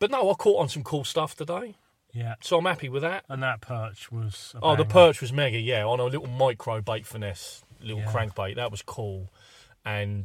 [0.00, 1.76] but no, I caught on some cool stuff today,
[2.14, 3.24] yeah, so I'm happy with that.
[3.28, 4.54] and that perch was.
[4.62, 8.12] Oh, the perch was mega, yeah, on a little micro bait finesse, little Yeah.
[8.12, 8.56] crankbait.
[8.56, 9.28] That was cool.
[9.84, 10.24] And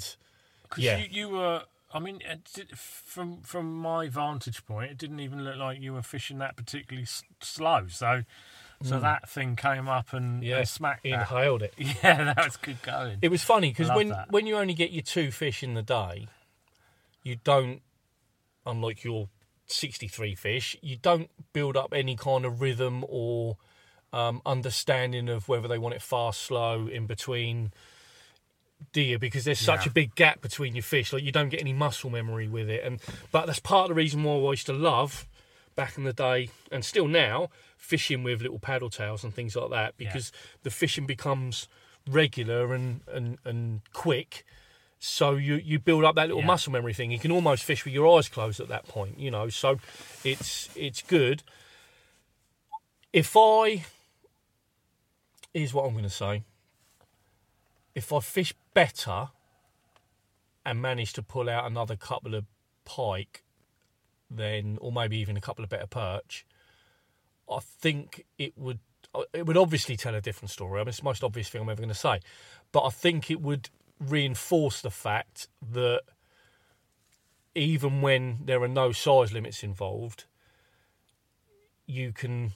[0.70, 0.98] 'Cause yeah.
[0.98, 1.64] you, you were.
[1.92, 2.20] I mean,
[2.54, 6.56] did, from from my vantage point, it didn't even look like you were fishing that
[6.56, 7.88] particularly s- slow.
[7.88, 8.24] So,
[8.84, 9.02] so hmm.
[9.02, 11.10] that thing came up and, yeah, and smacked that.
[11.14, 11.74] inhaled it.
[11.78, 13.18] Yeah, that was good going.
[13.24, 14.32] It was funny because when that.
[14.32, 16.28] when you only get your two fish in the day,
[17.24, 17.82] you don't,
[18.68, 19.28] unlike your
[19.72, 23.58] sixty-three fish, you don't build up any kind of rhythm or
[24.12, 27.72] um, understanding of whether they want it fast, slow, in between.
[28.94, 29.20] Do you?
[29.20, 29.90] Because there's such Yeah.
[29.90, 32.84] a big gap between your fish, like you don't get any muscle memory with it,
[32.84, 33.00] and
[33.32, 35.28] but that's part of the reason why I used to love
[35.76, 39.70] back in the day, and still now, fishing with little paddle tails and things like
[39.70, 40.32] that, because
[40.64, 41.68] the fishing becomes
[42.10, 44.46] regular and and and quick.
[45.00, 46.48] So you you build up that little Yeah.
[46.48, 47.10] muscle memory thing.
[47.12, 49.48] You can almost fish with your eyes closed at that point, you know.
[49.50, 49.80] So
[50.24, 51.42] it's it's good.
[53.14, 53.86] If I
[55.54, 56.44] here's what I'm going to say.
[57.96, 59.30] If I fish better
[60.66, 62.46] and manage to pull out another couple of
[62.86, 63.44] pike,
[64.30, 66.46] then or maybe even a couple of better perch,
[67.50, 68.80] I think it would
[69.34, 70.80] it would obviously tell a different story.
[70.80, 72.20] I mean, it's the most obvious thing I'm ever going to say,
[72.72, 73.70] but I think it would
[74.00, 76.02] reinforce the fact that
[77.56, 80.26] even when there are no size limits involved,
[81.86, 82.54] you can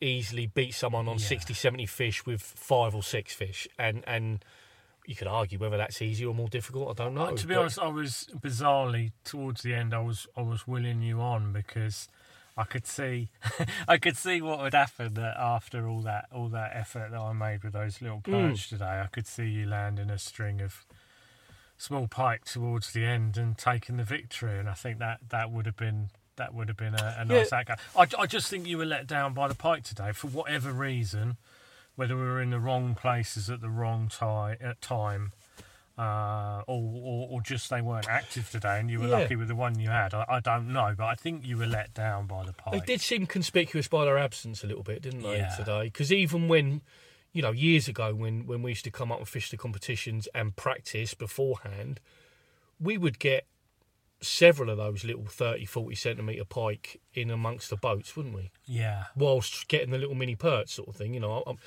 [0.00, 1.26] easily beat someone on Yeah.
[1.26, 3.66] 60, 70 fish with five or six fish.
[3.78, 4.44] And, and
[5.06, 6.90] you could argue whether that's easier or more difficult.
[7.00, 7.36] I don't uh, know.
[7.36, 9.94] to be but- honest, I was bizarrely towards the end.
[9.94, 12.08] I was I was willing you on because
[12.56, 13.28] I could see
[13.88, 17.32] I could see what would happen that after all that all that effort that I
[17.32, 18.68] made with those little Mm.
[18.68, 19.02] today.
[19.02, 20.84] I could see you landing a string of
[21.78, 24.58] small pike towards the end and taking the victory.
[24.58, 27.52] And I think that that would have been that would have been a, a nice
[27.52, 27.76] outcome.
[27.96, 31.36] I, I just think you were let down by the pike today for whatever reason,
[31.94, 35.32] whether we were in the wrong places at the wrong time at time
[35.98, 39.18] uh, or, or or just they weren't active today, and you were Yeah.
[39.18, 40.12] lucky with the one you had.
[40.14, 42.72] I, I don't know, but I think you were let down by the pike.
[42.86, 45.54] They did seem conspicuous by their absence a little bit, didn't they, Yeah.
[45.56, 45.84] today?
[45.84, 46.82] Because even when,
[47.32, 50.28] you know, years ago when, when we used to come up and fish the competitions
[50.34, 52.00] and practice beforehand,
[52.78, 53.46] we would get
[54.20, 58.50] several of those little 30, 40 centimetre pike in amongst the boats, wouldn't we?
[58.66, 61.42] Yeah, Whilst getting the little mini perch sort of thing, you know.
[61.46, 61.58] I'm,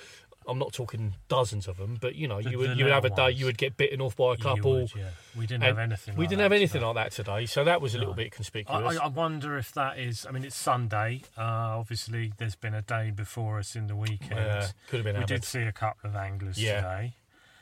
[0.50, 3.06] I'm not talking dozens of them, but, you know, The- you would you would have
[3.06, 3.39] a day ones.
[3.39, 4.74] you would get bitten off by a couple.
[4.82, 5.10] would, yeah.
[5.38, 6.16] We didn't have anything.
[6.16, 6.86] we like didn't that have anything today.
[6.88, 8.97] like that today, so that was a little bit conspicuous.
[8.97, 10.26] I, I wonder if that is.
[10.26, 11.22] I mean, it's Sunday.
[11.38, 14.32] Uh, obviously, there's been a day before us in the weekend.
[14.32, 15.28] Yeah, could have been we hammered.
[15.28, 16.76] did see a couple of anglers Yeah.
[16.82, 17.14] today.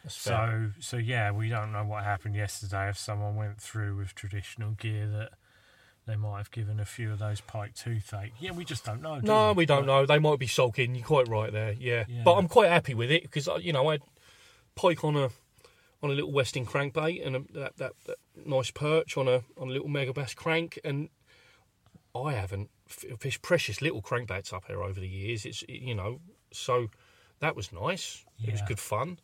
[0.08, 2.90] So, so yeah, we don't know what happened yesterday.
[2.90, 5.32] If someone went through with traditional gear, that
[6.08, 8.34] they might have given a few of those pike toothache.
[8.40, 9.20] Yeah, we just don't know.
[9.20, 10.06] do No, we don't But- know.
[10.06, 10.96] They might be sulking.
[10.96, 11.74] You're quite right there.
[11.74, 12.24] Yeah, Yeah.
[12.24, 14.02] but I'm quite happy with it because you know I had
[14.76, 15.30] pike on a
[16.04, 19.68] on a little Westin crankbait and a, that, that that nice perch on a on
[19.70, 21.10] a little Megabass crank, and
[22.16, 25.46] I haven't fished precious little crankbaits up here over the years.
[25.46, 26.20] It's you know
[26.52, 26.90] so
[27.40, 28.24] that was nice.
[28.44, 29.20] It was good fun.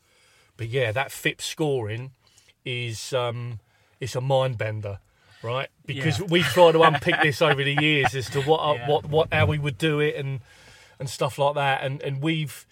[0.57, 2.11] But yeah, that FIP scoring
[2.65, 3.59] is um
[3.99, 4.99] it's a mind bender.
[5.43, 5.69] Right?
[5.85, 6.25] Because Yeah.
[6.29, 8.87] we've tried to unpick this over the years as to what uh, Yeah.
[8.89, 10.39] what what how we would do it and
[10.99, 11.83] and stuff like that.
[11.83, 12.65] And and we've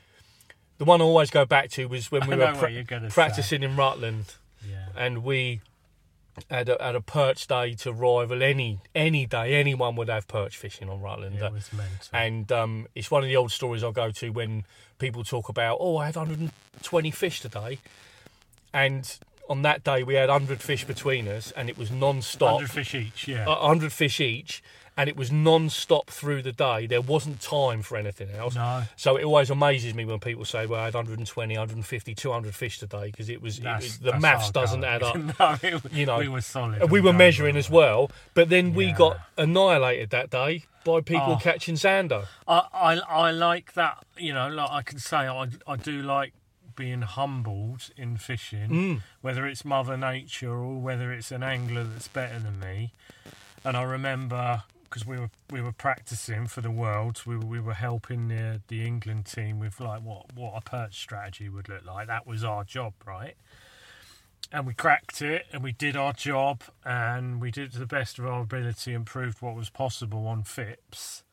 [0.78, 3.08] the one I always go back to was when we were pra- what say.
[3.10, 4.36] practicing in Rutland,
[4.68, 4.88] Yeah.
[4.96, 5.62] and we
[6.50, 9.56] had a, had a perch day to rival any any day.
[9.60, 11.36] Anyone would have perch fishing on Rutland.
[11.36, 11.94] It was mental.
[12.14, 14.64] and um, it's one of the old stories I go to when
[14.98, 17.80] people talk about, oh, I had 120 fish today.
[18.74, 19.18] And
[19.52, 22.54] on that day, we had 100 fish between us, and it was non stop.
[22.62, 23.44] 100 fish each, yeah.
[23.46, 24.64] a 100 fish each,
[24.96, 26.88] and it was non stop through the day.
[26.88, 28.56] There wasn't time for anything else.
[28.56, 28.84] no.
[28.96, 32.80] So it always amazes me when people say, well, I had 120, 150, 200 fish
[32.80, 35.16] today, because it was, it was the maths doesn't add up.
[35.40, 36.90] no, it, You know, we were solid.
[36.90, 38.96] We were measuring as well, but then we Yeah.
[38.98, 41.40] got annihilated that day by people Oh.
[41.42, 42.26] catching Zander.
[42.48, 42.94] I, I
[43.28, 44.04] I like that.
[44.18, 46.34] You know, like I can say, I I do like
[46.82, 49.02] being humbled in fishing, Mm.
[49.22, 52.92] whether it's Mother Nature or whether it's an angler that's better than me.
[53.64, 57.60] And I remember because we were we were practicing for the worlds, we were, we
[57.60, 61.86] were helping the the England team with like what what a perch strategy would look
[61.86, 62.08] like.
[62.08, 63.36] That was our job, right?
[64.52, 67.86] And we cracked it, and we did our job, and we did it to the
[67.86, 71.24] best of our ability, and proved what was possible on FIPS.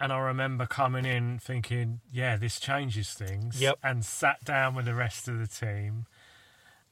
[0.00, 3.60] And I remember coming in thinking, yeah, this changes things.
[3.60, 3.78] Yep.
[3.82, 6.06] And sat down with the rest of the team,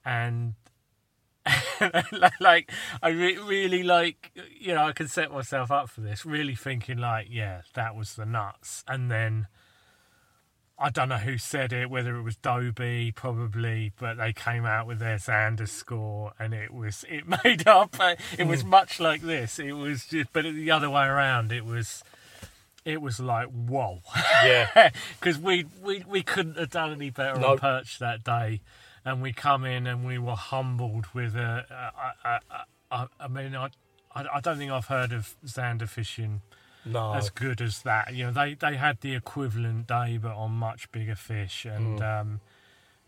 [0.04, 0.54] and
[2.40, 2.70] like
[3.02, 6.26] I re- really like you know I can set myself up for this.
[6.26, 8.84] Really thinking like, yeah, that was the nuts.
[8.86, 9.46] And then
[10.78, 14.86] I don't know who said it, whether it was Dobie probably, but they came out
[14.86, 17.96] with their Zander score, and it was it made up.
[18.38, 18.70] It was hmm.
[18.70, 19.58] much like this.
[19.58, 21.52] It was just, but the other way around.
[21.52, 22.02] It was.
[22.84, 24.00] It was like whoa,
[24.44, 24.90] Yeah.
[25.20, 27.52] because we, we we couldn't have done any better No.
[27.52, 28.60] on perch that day,
[29.04, 31.66] and we come in and we were humbled with a.
[32.24, 32.40] a, a,
[32.90, 33.68] a, I mean, I,
[34.14, 36.40] I I don't think I've heard of Zander fishing
[36.86, 37.12] No.
[37.14, 38.14] as good as that.
[38.14, 42.20] You know, they they had the equivalent day, but on much bigger fish, and Mm.
[42.20, 42.40] um,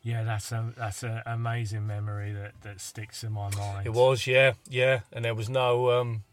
[0.02, 3.86] yeah, that's a that's an amazing memory that that sticks in my mind.
[3.86, 6.24] It was, yeah, yeah, and there was no um,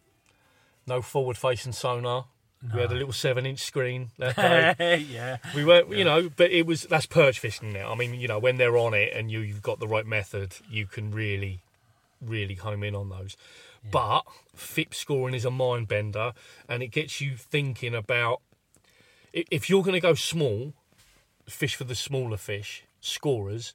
[0.86, 2.26] no forward facing sonar.
[2.74, 6.84] We had a little seven inch screen yeah, we weren't, you know, but it was
[6.84, 7.92] that's perch fishing now.
[7.92, 10.56] I mean, you know, when they're on it and you, you've got the right method,
[10.70, 11.62] you can really,
[12.20, 13.38] really home in on those.
[13.90, 14.24] But
[14.56, 16.34] FIP scoring is a mind bender,
[16.68, 18.42] and it gets you thinking about
[19.34, 20.74] if you're going to go small,
[21.48, 23.74] fish for the smaller fish, scorers.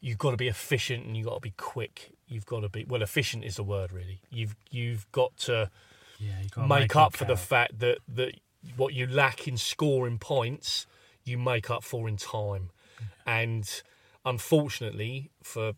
[0.00, 2.10] You've got to be efficient and you've got to be quick.
[2.28, 3.02] You've got to be well.
[3.02, 4.20] Efficient is the word, really.
[4.30, 5.70] You've you've got to
[6.18, 6.40] yeah.
[6.42, 8.34] You gotta make, up for the fact that that
[8.76, 10.86] what you lack in scoring points,
[11.24, 12.70] you make up for in time.
[13.26, 13.68] And
[14.24, 15.72] unfortunately for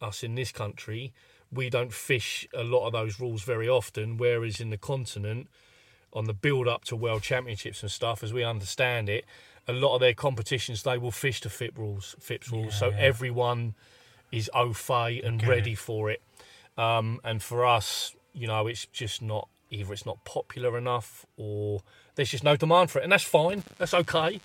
[0.00, 1.12] us in this country,
[1.50, 4.16] we don't fish a lot of those rules very often.
[4.16, 5.48] Whereas in the continent,
[6.12, 9.24] on the build up to world championships and stuff, as we understand it,
[9.66, 12.78] a lot of their competitions they will fish to FIP rules, FIPS rules.
[12.78, 12.98] so Yeah.
[12.98, 13.74] everyone
[14.30, 16.22] is au fait and Get ready for it.
[16.76, 21.82] Um, and for us, you know, it's just not either it's not popular enough or
[22.14, 23.64] there's just no demand for it, and that's fine.
[23.78, 24.40] That's okay,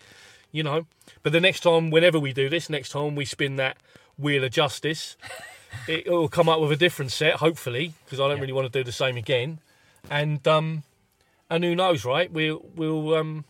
[0.51, 0.85] you know.
[1.23, 3.77] But the next time, whenever we do this, next time we spin that
[4.17, 5.15] wheel of justice,
[5.87, 8.41] it will come up with a different set, hopefully, because I don't Yeah.
[8.41, 9.59] really want to do the same again.
[10.09, 10.83] And um,
[11.49, 12.31] and who knows, right?
[12.31, 13.45] We'll we'll um.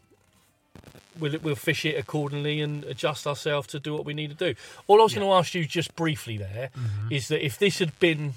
[1.19, 4.55] We'll, we'll fish it accordingly and adjust ourselves to do what we need to do.
[4.87, 5.19] All I was Yeah.
[5.19, 6.69] going to ask you just briefly there
[7.09, 7.27] is Mhm.
[7.29, 8.35] that if this had been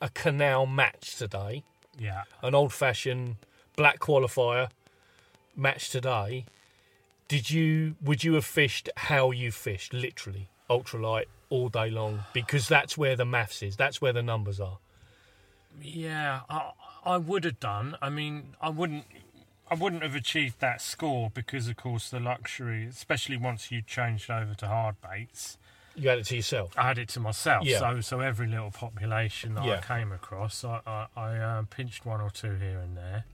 [0.00, 1.62] a canal match today,
[1.98, 3.36] Yeah, an old fashioned
[3.76, 4.70] black qualifier
[5.54, 6.44] match today,
[7.28, 12.24] did you would you have fished how you fished, literally, ultralight all day long?
[12.32, 14.78] Because that's where the maths is, that's where the numbers are.
[15.82, 16.40] yeah.
[16.48, 16.72] I
[17.04, 17.96] I would have done.
[18.02, 19.04] I mean, I wouldn't.
[19.70, 24.30] I wouldn't have achieved that score because, of course, the luxury, especially once you changed
[24.30, 25.56] over to hard baits,
[25.96, 26.72] You had it to yourself.
[26.76, 27.64] I had it to myself.
[27.64, 27.78] Yeah.
[27.78, 29.80] So, so every little population that Yeah.
[29.82, 33.24] I came across, I, I, I uh, pinched one or two here and there.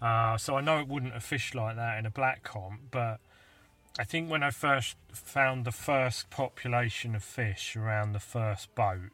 [0.00, 3.18] Uh, so I know it wouldn't have fished like that in a black comp, but
[3.98, 9.10] I think when I first found the first population of fish around the first boat,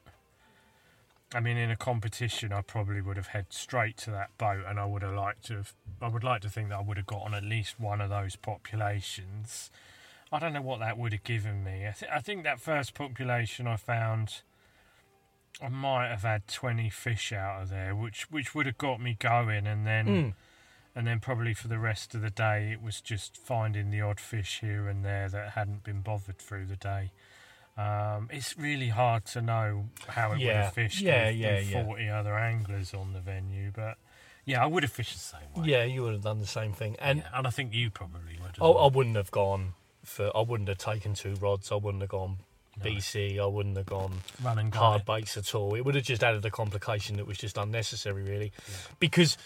[1.35, 4.79] I mean, in a competition, I probably would have head straight to that boat, and
[4.79, 5.75] I would have liked to have.
[6.01, 8.11] I would like to think that I would have got on at least one of
[8.11, 9.71] those populations.
[10.33, 11.87] I don't know what that would have given me.
[11.87, 14.43] I, th- I think that first population I found,
[15.63, 19.17] I might have had twenty fish out of there, which which would have got me
[19.19, 20.35] going, and then Mm.
[20.97, 24.19] and then probably for the rest of the day, it was just finding the odd
[24.21, 27.13] fish here and there that hadn't been bothered through the day.
[27.79, 31.71] Um, it's really hard to know how it would have fished Yeah, with, yeah, with
[31.71, 31.85] yeah.
[31.85, 33.99] 40 other anglers on the venue, but
[34.47, 35.69] yeah, I would have fished the same way.
[35.71, 36.97] Yeah, you would have done the same thing.
[36.99, 38.57] And Yeah, and I think you probably would.
[38.63, 39.75] I, I wouldn't have gone
[40.07, 40.31] for.
[40.37, 41.71] I wouldn't have taken two rods.
[41.73, 42.39] I wouldn't have gone
[42.79, 42.85] No.
[42.91, 43.39] BC.
[43.41, 45.75] I wouldn't have gone run and hard baits at all.
[45.75, 48.53] It would have just added a complication that was just unnecessary, really.
[48.99, 49.37] Because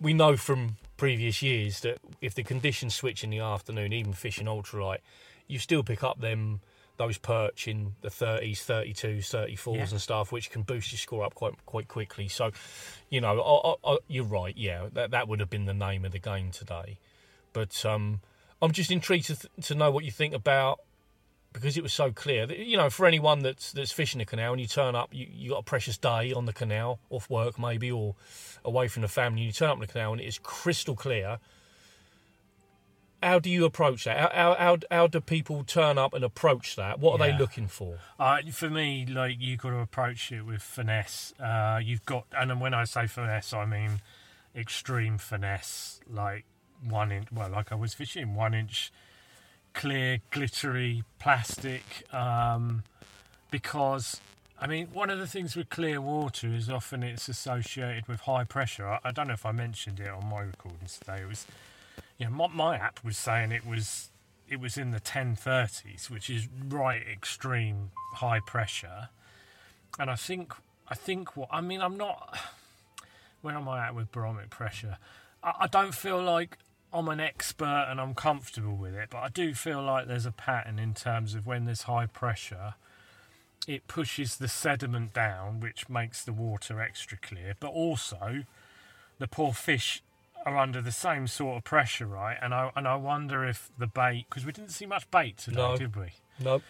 [0.00, 4.46] we know from previous years that if the conditions switch in the afternoon, even fishing
[4.46, 4.98] ultralight,
[5.46, 6.60] you still pick up them
[6.98, 9.86] those perch in the 30s, 32s, 34s Yeah.
[9.90, 12.26] and stuff, which can boost your score up quite quite quickly.
[12.26, 12.50] So,
[13.08, 14.56] you know, I, I, I, you're right.
[14.56, 16.98] Yeah, that that would have been the name of the game today.
[17.52, 18.20] But um,
[18.60, 20.80] I'm just intrigued to, th- to know what you think about
[21.52, 22.50] because it was so clear.
[22.52, 25.50] You know, for anyone that's that's fishing the canal and you turn up, you you
[25.50, 28.14] got a precious day on the canal, off work maybe, or
[28.64, 29.40] away from the family.
[29.42, 31.38] and You turn up on the canal and it is crystal clear.
[33.22, 34.16] How do you approach that?
[34.16, 37.00] How how how, how do people turn up and approach that?
[37.00, 37.32] What are Yeah.
[37.32, 37.98] they looking for?
[38.18, 41.32] Uh, for me, like you've got to approach it with finesse.
[41.40, 44.02] Uh, you've got, and when I say finesse, I mean
[44.54, 46.44] extreme finesse, like
[46.82, 47.28] one inch.
[47.32, 48.92] Well, like I was fishing, one inch
[49.74, 51.82] clear, glittery plastic.
[52.12, 52.82] Um,
[53.50, 54.20] because
[54.60, 58.44] I mean, one of the things with clear water is often it's associated with high
[58.44, 58.88] pressure.
[58.88, 61.22] I, I don't know if I mentioned it on my recordings today.
[61.22, 61.46] It was,
[62.18, 64.10] you know, my, my app was saying it was
[64.48, 69.10] it was in the 1030s, which is right extreme high pressure.
[69.98, 70.54] And I think
[70.88, 72.36] I think what I mean, I'm not.
[73.40, 74.98] Where am I at with barometric pressure?
[75.44, 76.58] I, I don't feel like
[76.92, 80.32] I'm an expert and I'm comfortable with it, but I do feel like there's a
[80.32, 82.74] pattern in terms of when there's high pressure,
[83.66, 88.44] it pushes the sediment down, which makes the water extra clear, but also
[89.18, 90.02] the poor fish
[90.46, 92.38] are under the same sort of pressure, right?
[92.40, 95.56] And I and I wonder if the bait, because we didn't see much bait today,
[95.56, 95.76] No.
[95.76, 96.12] did we?
[96.40, 96.62] No,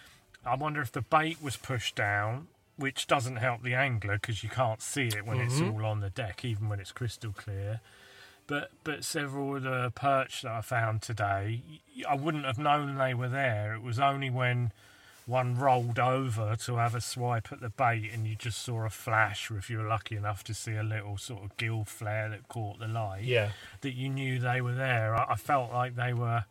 [0.45, 4.49] I wonder if the bait was pushed down, which doesn't help the angler because you
[4.49, 5.75] can't see it when it's Mhm.
[5.75, 7.81] all on the deck, even when it's crystal clear.
[8.49, 11.63] But but several of the perch that I found today,
[12.09, 13.75] I wouldn't have known they were there.
[13.75, 14.73] It was only when
[15.27, 18.91] one rolled over to have a swipe at the bait and you just saw a
[18.91, 22.31] flash, or if you were lucky enough to see a little sort of gill flare
[22.31, 23.51] that caught the light yeah,
[23.83, 25.15] that you knew they were there.
[25.15, 26.47] I, I felt like they were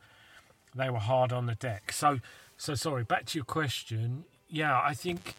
[0.76, 1.91] they were hard on the deck.
[1.91, 2.20] So
[2.58, 3.04] so sorry.
[3.04, 4.26] Back to your question.
[4.48, 5.34] Yeah, I think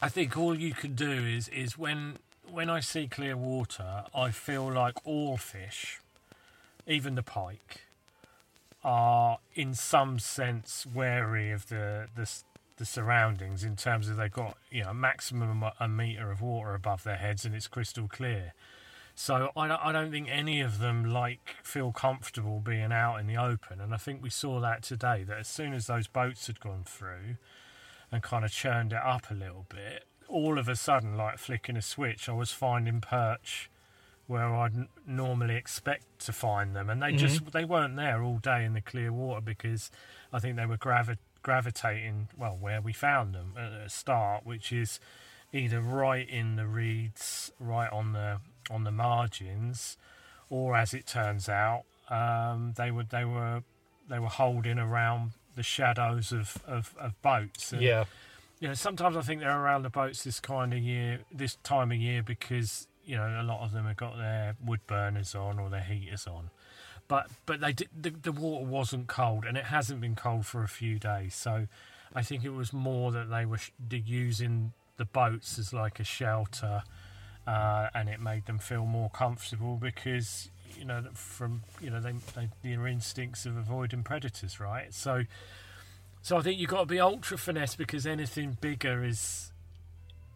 [0.00, 2.16] I think all you can do is is when
[2.54, 6.00] when I see clear water, I feel like all fish,
[6.86, 7.82] even the pike,
[8.84, 12.30] are in some sense wary of the the
[12.76, 16.74] the surroundings in terms of they've got you know maximum a- a meter of water
[16.74, 18.52] above their heads and it's crystal clear.
[19.16, 23.26] So I don't, I don't think any of them like feel comfortable being out in
[23.28, 25.22] the open, and I think we saw that today.
[25.22, 27.36] That as soon as those boats had gone through
[28.10, 31.76] and kind of churned it up a little bit, all of a sudden, like flicking
[31.76, 33.70] a switch, I was finding perch
[34.26, 38.38] where I'd n- normally expect to find them, and they just they weren't there all
[38.38, 39.90] day in the clear water because
[40.32, 44.72] I think they were gravi- gravitating well where we found them at the start, which
[44.72, 44.98] is
[45.52, 49.96] either right in the reeds, right on the on the margins,
[50.48, 53.62] or as it turns out, um, they were they were
[54.08, 57.72] they were holding around the shadows of, of, of boats.
[57.72, 58.04] And, yeah,
[58.60, 61.90] you know, sometimes I think they're around the boats this kind of year, this time
[61.90, 65.58] of year, because you know a lot of them have got their wood burners on
[65.58, 66.50] or their heaters on.
[67.08, 70.62] But but they did, the, the water wasn't cold, and it hasn't been cold for
[70.62, 71.34] a few days.
[71.34, 71.66] So
[72.14, 73.58] I think it was more that they were
[73.90, 76.82] using the boats as like a shelter,
[77.46, 82.14] uh, and it made them feel more comfortable because you know from you know they,
[82.34, 84.94] they their instincts of avoiding predators, right?
[84.94, 85.24] So.
[86.24, 89.52] So I think you've got to be ultra finesse because anything bigger is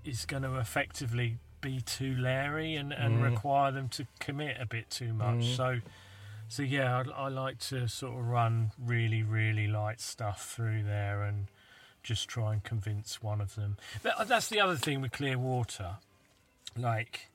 [0.05, 3.22] is going to effectively be too leery and, and Mm.
[3.34, 5.36] require them to commit a bit too much.
[5.45, 5.57] Mm.
[5.57, 5.80] So
[6.49, 11.22] so yeah, I, I like to sort of run really really light stuff through there
[11.22, 11.47] and
[12.03, 13.78] just try and convince one of them.
[14.03, 15.97] But that's the other thing with clear water.
[16.76, 17.28] Like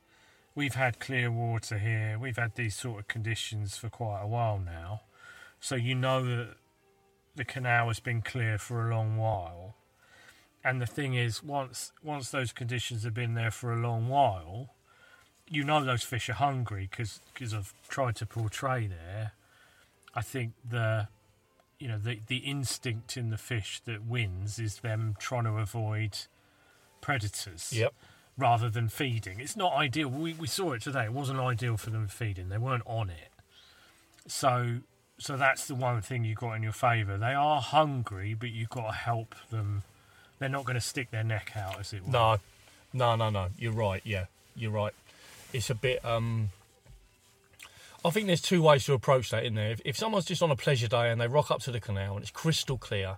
[0.53, 2.19] we've had clear water here.
[2.19, 5.01] We've had these sort of conditions for quite a while now.
[5.59, 6.49] So you know that
[7.35, 9.75] the canal has been clear for a long while.
[10.63, 14.69] And the thing is, once once those conditions have been there for a long while,
[15.47, 19.33] you know those fish are hungry because I've tried to portray there.
[20.15, 21.07] I think the
[21.79, 26.17] you know the the instinct in the fish that wins is them trying to avoid
[27.01, 27.93] predators yep,
[28.37, 29.41] rather than feeding.
[29.41, 30.07] It's not ideal.
[30.07, 31.05] We we saw it today.
[31.05, 32.47] It wasn't ideal for them feeding.
[32.47, 33.31] They weren't on it.
[34.27, 34.77] So
[35.17, 37.17] so that's the one thing you got in your favour.
[37.17, 39.83] They are hungry, but you've got to help them
[40.39, 42.11] they're not going to stick their neck out, as it were.
[42.11, 42.37] No,
[42.91, 43.47] no, no, no.
[43.57, 44.01] You're right.
[44.03, 44.93] Yeah, you're right.
[45.53, 46.03] It's a bit.
[46.03, 46.49] um
[48.05, 49.71] I think there's two ways to approach that, in there.
[49.71, 52.15] If, if someone's just on a pleasure day and they rock up to the canal
[52.15, 53.15] and it's crystal clear,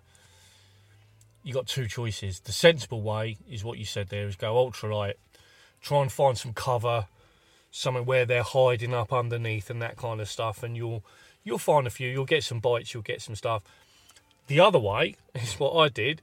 [1.43, 2.39] you got two choices.
[2.39, 5.15] The sensible way is what you said there: is go ultralight,
[5.81, 7.07] try and find some cover,
[7.71, 11.03] somewhere where they're hiding up underneath and that kind of stuff, and you'll
[11.45, 12.09] you'll find a few.
[12.09, 12.93] You'll get some bites.
[12.93, 13.63] You'll get some stuff.
[14.47, 16.21] The other way is what I did: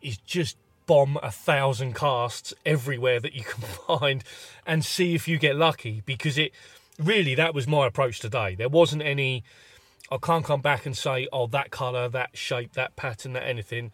[0.00, 4.24] is just bomb a thousand casts everywhere that you can find
[4.66, 6.52] and see if you get lucky because it
[6.98, 9.42] really that was my approach today there wasn't any
[10.12, 13.90] i can't come back and say oh that color that shape that pattern that anything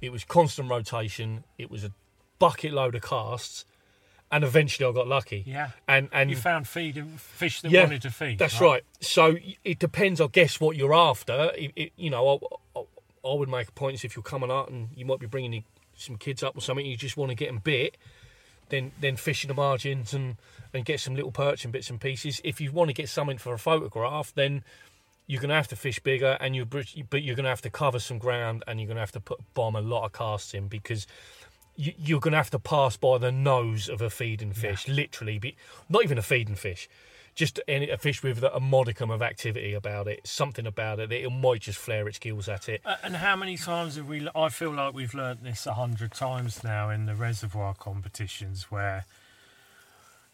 [0.00, 1.92] it was constant rotation it was a
[2.38, 3.64] bucket load of casts
[4.30, 5.70] and eventually i got lucky Yeah.
[5.88, 8.38] and and You found feed fish that Yeah, wanted to feed.
[8.38, 8.82] that's right.
[9.00, 11.52] So it depends, I guess, what you're after.
[11.56, 12.28] It, it, you know,
[12.74, 12.82] I, I,
[13.30, 15.64] I would make a point if you're coming out and you might be bringing
[15.96, 17.96] some kids up or something, you just want to get them bit,
[18.68, 20.36] then then fish in the margins and
[20.74, 22.40] and get some little perch and bits and pieces.
[22.44, 24.62] If you want to get something for a photograph, then
[25.26, 27.70] you're going to have to fish bigger, and you but you're going to have to
[27.70, 30.52] cover some ground, and you're going to have to put bomb a lot of casts
[30.54, 31.06] in because
[31.78, 35.38] you, you're going to have to pass by the nose of a feeding fish, literally.
[35.38, 35.56] Be,
[35.88, 36.88] not even a feeding fish,
[37.34, 41.12] just any, a fish with a modicum of activity about it, something about it.
[41.12, 42.80] It might just flare its gills at it.
[42.84, 44.28] Uh, and how many times have we?
[44.34, 49.04] I feel like we've learnt this a hundred times now in the reservoir competitions, where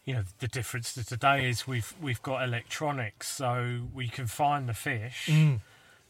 [0.03, 4.67] you know the difference to today is we've we've got electronics, so we can find
[4.67, 5.29] the fish.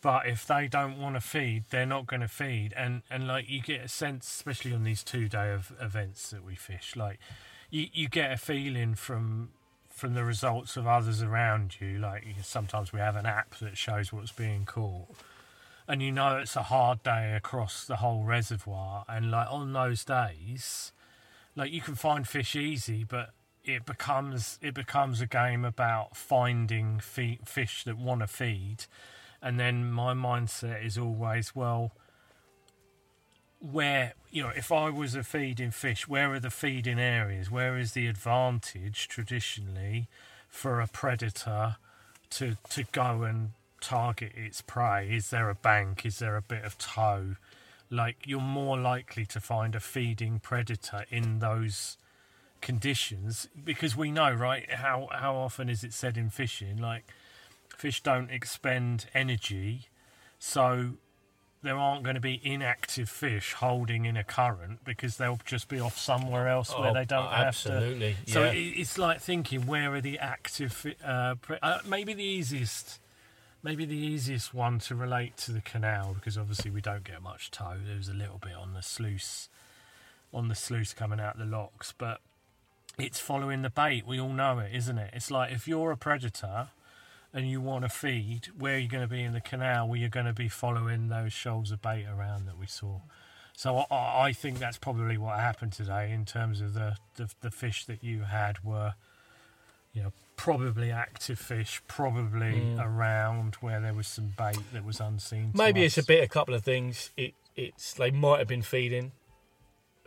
[0.06, 3.50] But if they don't want to feed, they're not going to feed, and and like
[3.50, 7.18] you get a sense, especially on these two day of events that we fish, like
[7.72, 9.50] you you get a feeling from
[9.90, 11.98] from the results of others around you.
[11.98, 15.08] Like sometimes we have an app that shows what's being caught.
[15.88, 19.06] And you know it's a hard day across the whole reservoir.
[19.10, 20.92] And like on those days
[21.56, 23.32] like you can find fish easy but
[23.64, 28.86] it becomes it becomes a game about finding fish that want to feed
[29.46, 31.92] and then my mindset is always well
[33.60, 37.50] where you know if i was a feeding fish where are the feeding areas?
[37.50, 40.08] Where is the advantage traditionally
[40.50, 41.78] for a predator
[42.32, 45.10] to to go and target its prey?
[45.12, 46.06] Is there a bank?
[46.06, 47.36] Is there a bit of tow?
[47.90, 51.98] Like you're more likely to find a feeding predator in those
[52.62, 57.04] conditions because we know right how how often is it said in fishing like
[57.78, 59.88] fish don't expend energy
[60.40, 60.92] so
[61.64, 65.80] there aren't going to be inactive fish holding in a current because they'll just be
[65.80, 68.16] off somewhere else where Oh, they don't have to absolutely.
[68.28, 68.52] so yeah.
[68.52, 70.86] it, it's like thinking, where are the active?
[71.04, 73.00] Uh, pre- uh, maybe the easiest,
[73.64, 77.50] maybe the easiest one to relate to the canal because obviously we don't get much
[77.50, 77.78] tow.
[77.84, 79.50] There's a little bit on the sluice,
[80.32, 82.22] on the sluice coming out the locks, but
[83.00, 84.06] it's following the bait.
[84.06, 85.10] We all know it, isn't it?
[85.14, 86.68] It's like if you're a predator
[87.36, 89.90] and you want to feed, where you're going to be in the canal?
[89.90, 93.02] Where you're going to be following those shoals of bait around that we saw.
[93.58, 97.52] So I, I think that's probably what happened today in terms of the, the the
[97.52, 98.94] fish that you had were,
[99.94, 102.80] you know, probably active fish, probably mm.
[102.80, 105.52] around where there was some bait that was unseen.
[105.54, 107.12] Maybe it's a bit a couple of things.
[107.18, 109.12] It it's they might have been feeding.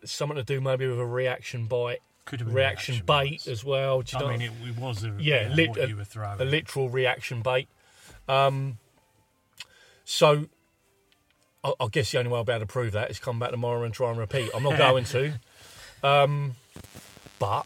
[0.02, 3.46] Something to do maybe with a reaction bite, Could have been reaction, bait bites.
[3.48, 4.02] as well.
[4.02, 5.96] Do you know I mean, it, it was a Yeah, yeah, lit- what a- you
[5.96, 6.40] were throwing.
[6.40, 7.68] a literal reaction bait.
[8.28, 8.78] Um,
[10.04, 10.46] so
[11.64, 13.50] I, I guess the only way I'll be able to prove that is come back
[13.50, 14.50] tomorrow and try and repeat.
[14.54, 15.32] I'm not going to.
[16.02, 16.54] Um,
[17.38, 17.64] but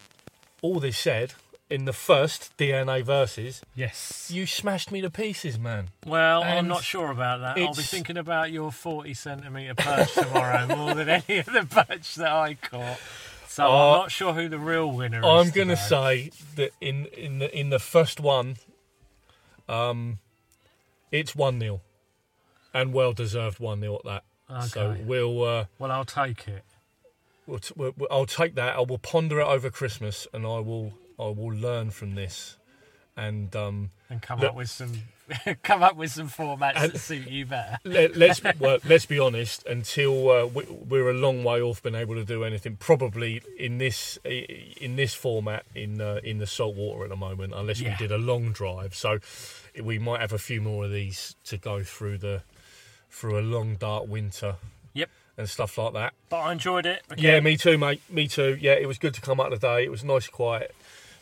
[0.62, 1.34] all this said,
[1.68, 4.30] in the first DNA versus, yes.
[4.32, 5.88] you smashed me to pieces, man.
[6.06, 7.48] Well, I'm And not sure about that.
[7.50, 11.66] I'll be it's- thinking about your 40 centimetre perch tomorrow more than any of the
[11.68, 13.00] perch that I caught.
[13.52, 15.24] So Uh, I'm not sure who the real winner is.
[15.26, 16.30] I'm going to today.
[16.30, 18.56] say that in in the in the first one,
[19.68, 20.20] um,
[21.10, 21.82] it's one 0
[22.72, 24.24] and well deserved one 0 at that.
[24.50, 24.66] Okay.
[24.68, 26.64] So we'll, uh, Well, I'll take it.
[27.46, 28.74] we'll, t- we'll I'll take that.
[28.76, 32.56] I will ponder it over Christmas, and I will I will learn from this,
[33.16, 34.92] and um, and come Look- up with some
[35.62, 37.78] come up with some formats that suit you better.
[37.84, 39.64] let, let's well, let's be honest.
[39.66, 43.78] Until uh, we, we're a long way off being able to do anything, probably in
[43.78, 47.90] this in this format in uh, in the salt water at the moment, unless Yeah.
[47.90, 48.94] we did a long drive.
[48.94, 49.18] So
[49.82, 52.42] we might have a few more of these to go through the
[53.10, 54.56] through a long dark winter.
[54.94, 55.08] Yep.
[55.38, 56.12] And stuff like that.
[56.28, 57.02] But I enjoyed it.
[57.16, 58.02] Yeah, me too, mate.
[58.10, 58.58] Me too.
[58.60, 59.82] Yeah, it was good to come out today.
[59.84, 60.74] It was nice, quiet,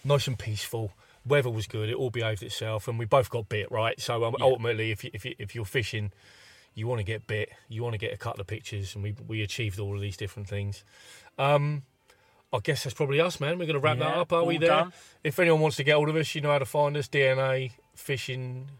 [0.04, 0.90] nice and peaceful.
[1.26, 1.88] Weather was good.
[1.88, 4.00] It all behaved itself, and we both got bit right.
[4.00, 4.44] So um, Yeah.
[4.46, 6.12] ultimately, if you, if you, if you're fishing,
[6.74, 9.14] you want to get bit, you want to get a couple of pictures, and we
[9.28, 10.82] we achieved all of these different things.
[11.38, 11.82] Um,
[12.52, 13.58] I guess that's probably us, man.
[13.58, 14.68] We're going to wrap that up, are we there?
[14.70, 14.92] done.
[15.22, 17.06] If anyone wants to get hold of us, you know how to find us.
[17.06, 18.70] DNA fishing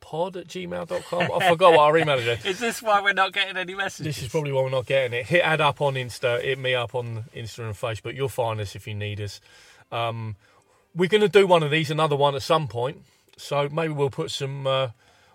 [0.00, 1.22] pod at gmail.com.
[1.40, 2.44] I forgot what our email address.
[2.46, 4.16] Is this why we're not getting any messages?
[4.16, 5.26] This is probably why we're not getting it.
[5.26, 8.14] Hit add up on Insta, hit me up on Insta and Facebook.
[8.14, 9.40] You'll find us if you need us.
[9.92, 10.36] Um,
[10.94, 13.02] we're going to do one of these, another one at some point.
[13.36, 14.88] So maybe we'll put some, uh,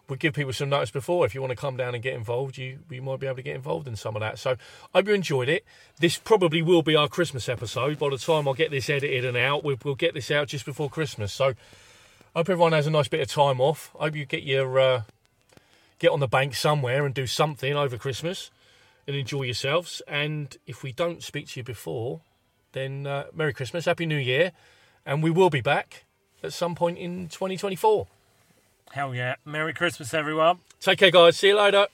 [0.08, 1.26] we'll give people some notice before.
[1.26, 3.42] If you want to come down and get involved, you we might be able to
[3.44, 4.40] get involved in some of that.
[4.40, 5.66] So I hope you enjoyed it.
[6.00, 8.00] This probably will be our Christmas episode.
[8.00, 10.66] By the time I get this edited and out, we'll, we'll get this out just
[10.66, 11.34] before Christmas.
[11.34, 13.94] So I hope everyone has a nice bit of time off.
[14.00, 15.02] I hope you get your uh,
[16.00, 18.50] get on the bank somewhere and do something over Christmas
[19.06, 20.02] and enjoy yourselves.
[20.08, 22.22] And if we don't speak to you before,
[22.72, 24.52] then uh, Merry Christmas, Happy New Year,
[25.10, 26.06] and we will be back
[26.44, 28.06] at some point in 2024.
[28.92, 29.36] Hell yeah.
[29.44, 30.60] Merry Christmas, everyone.
[30.80, 31.36] Take care, guys.
[31.36, 31.88] See you later.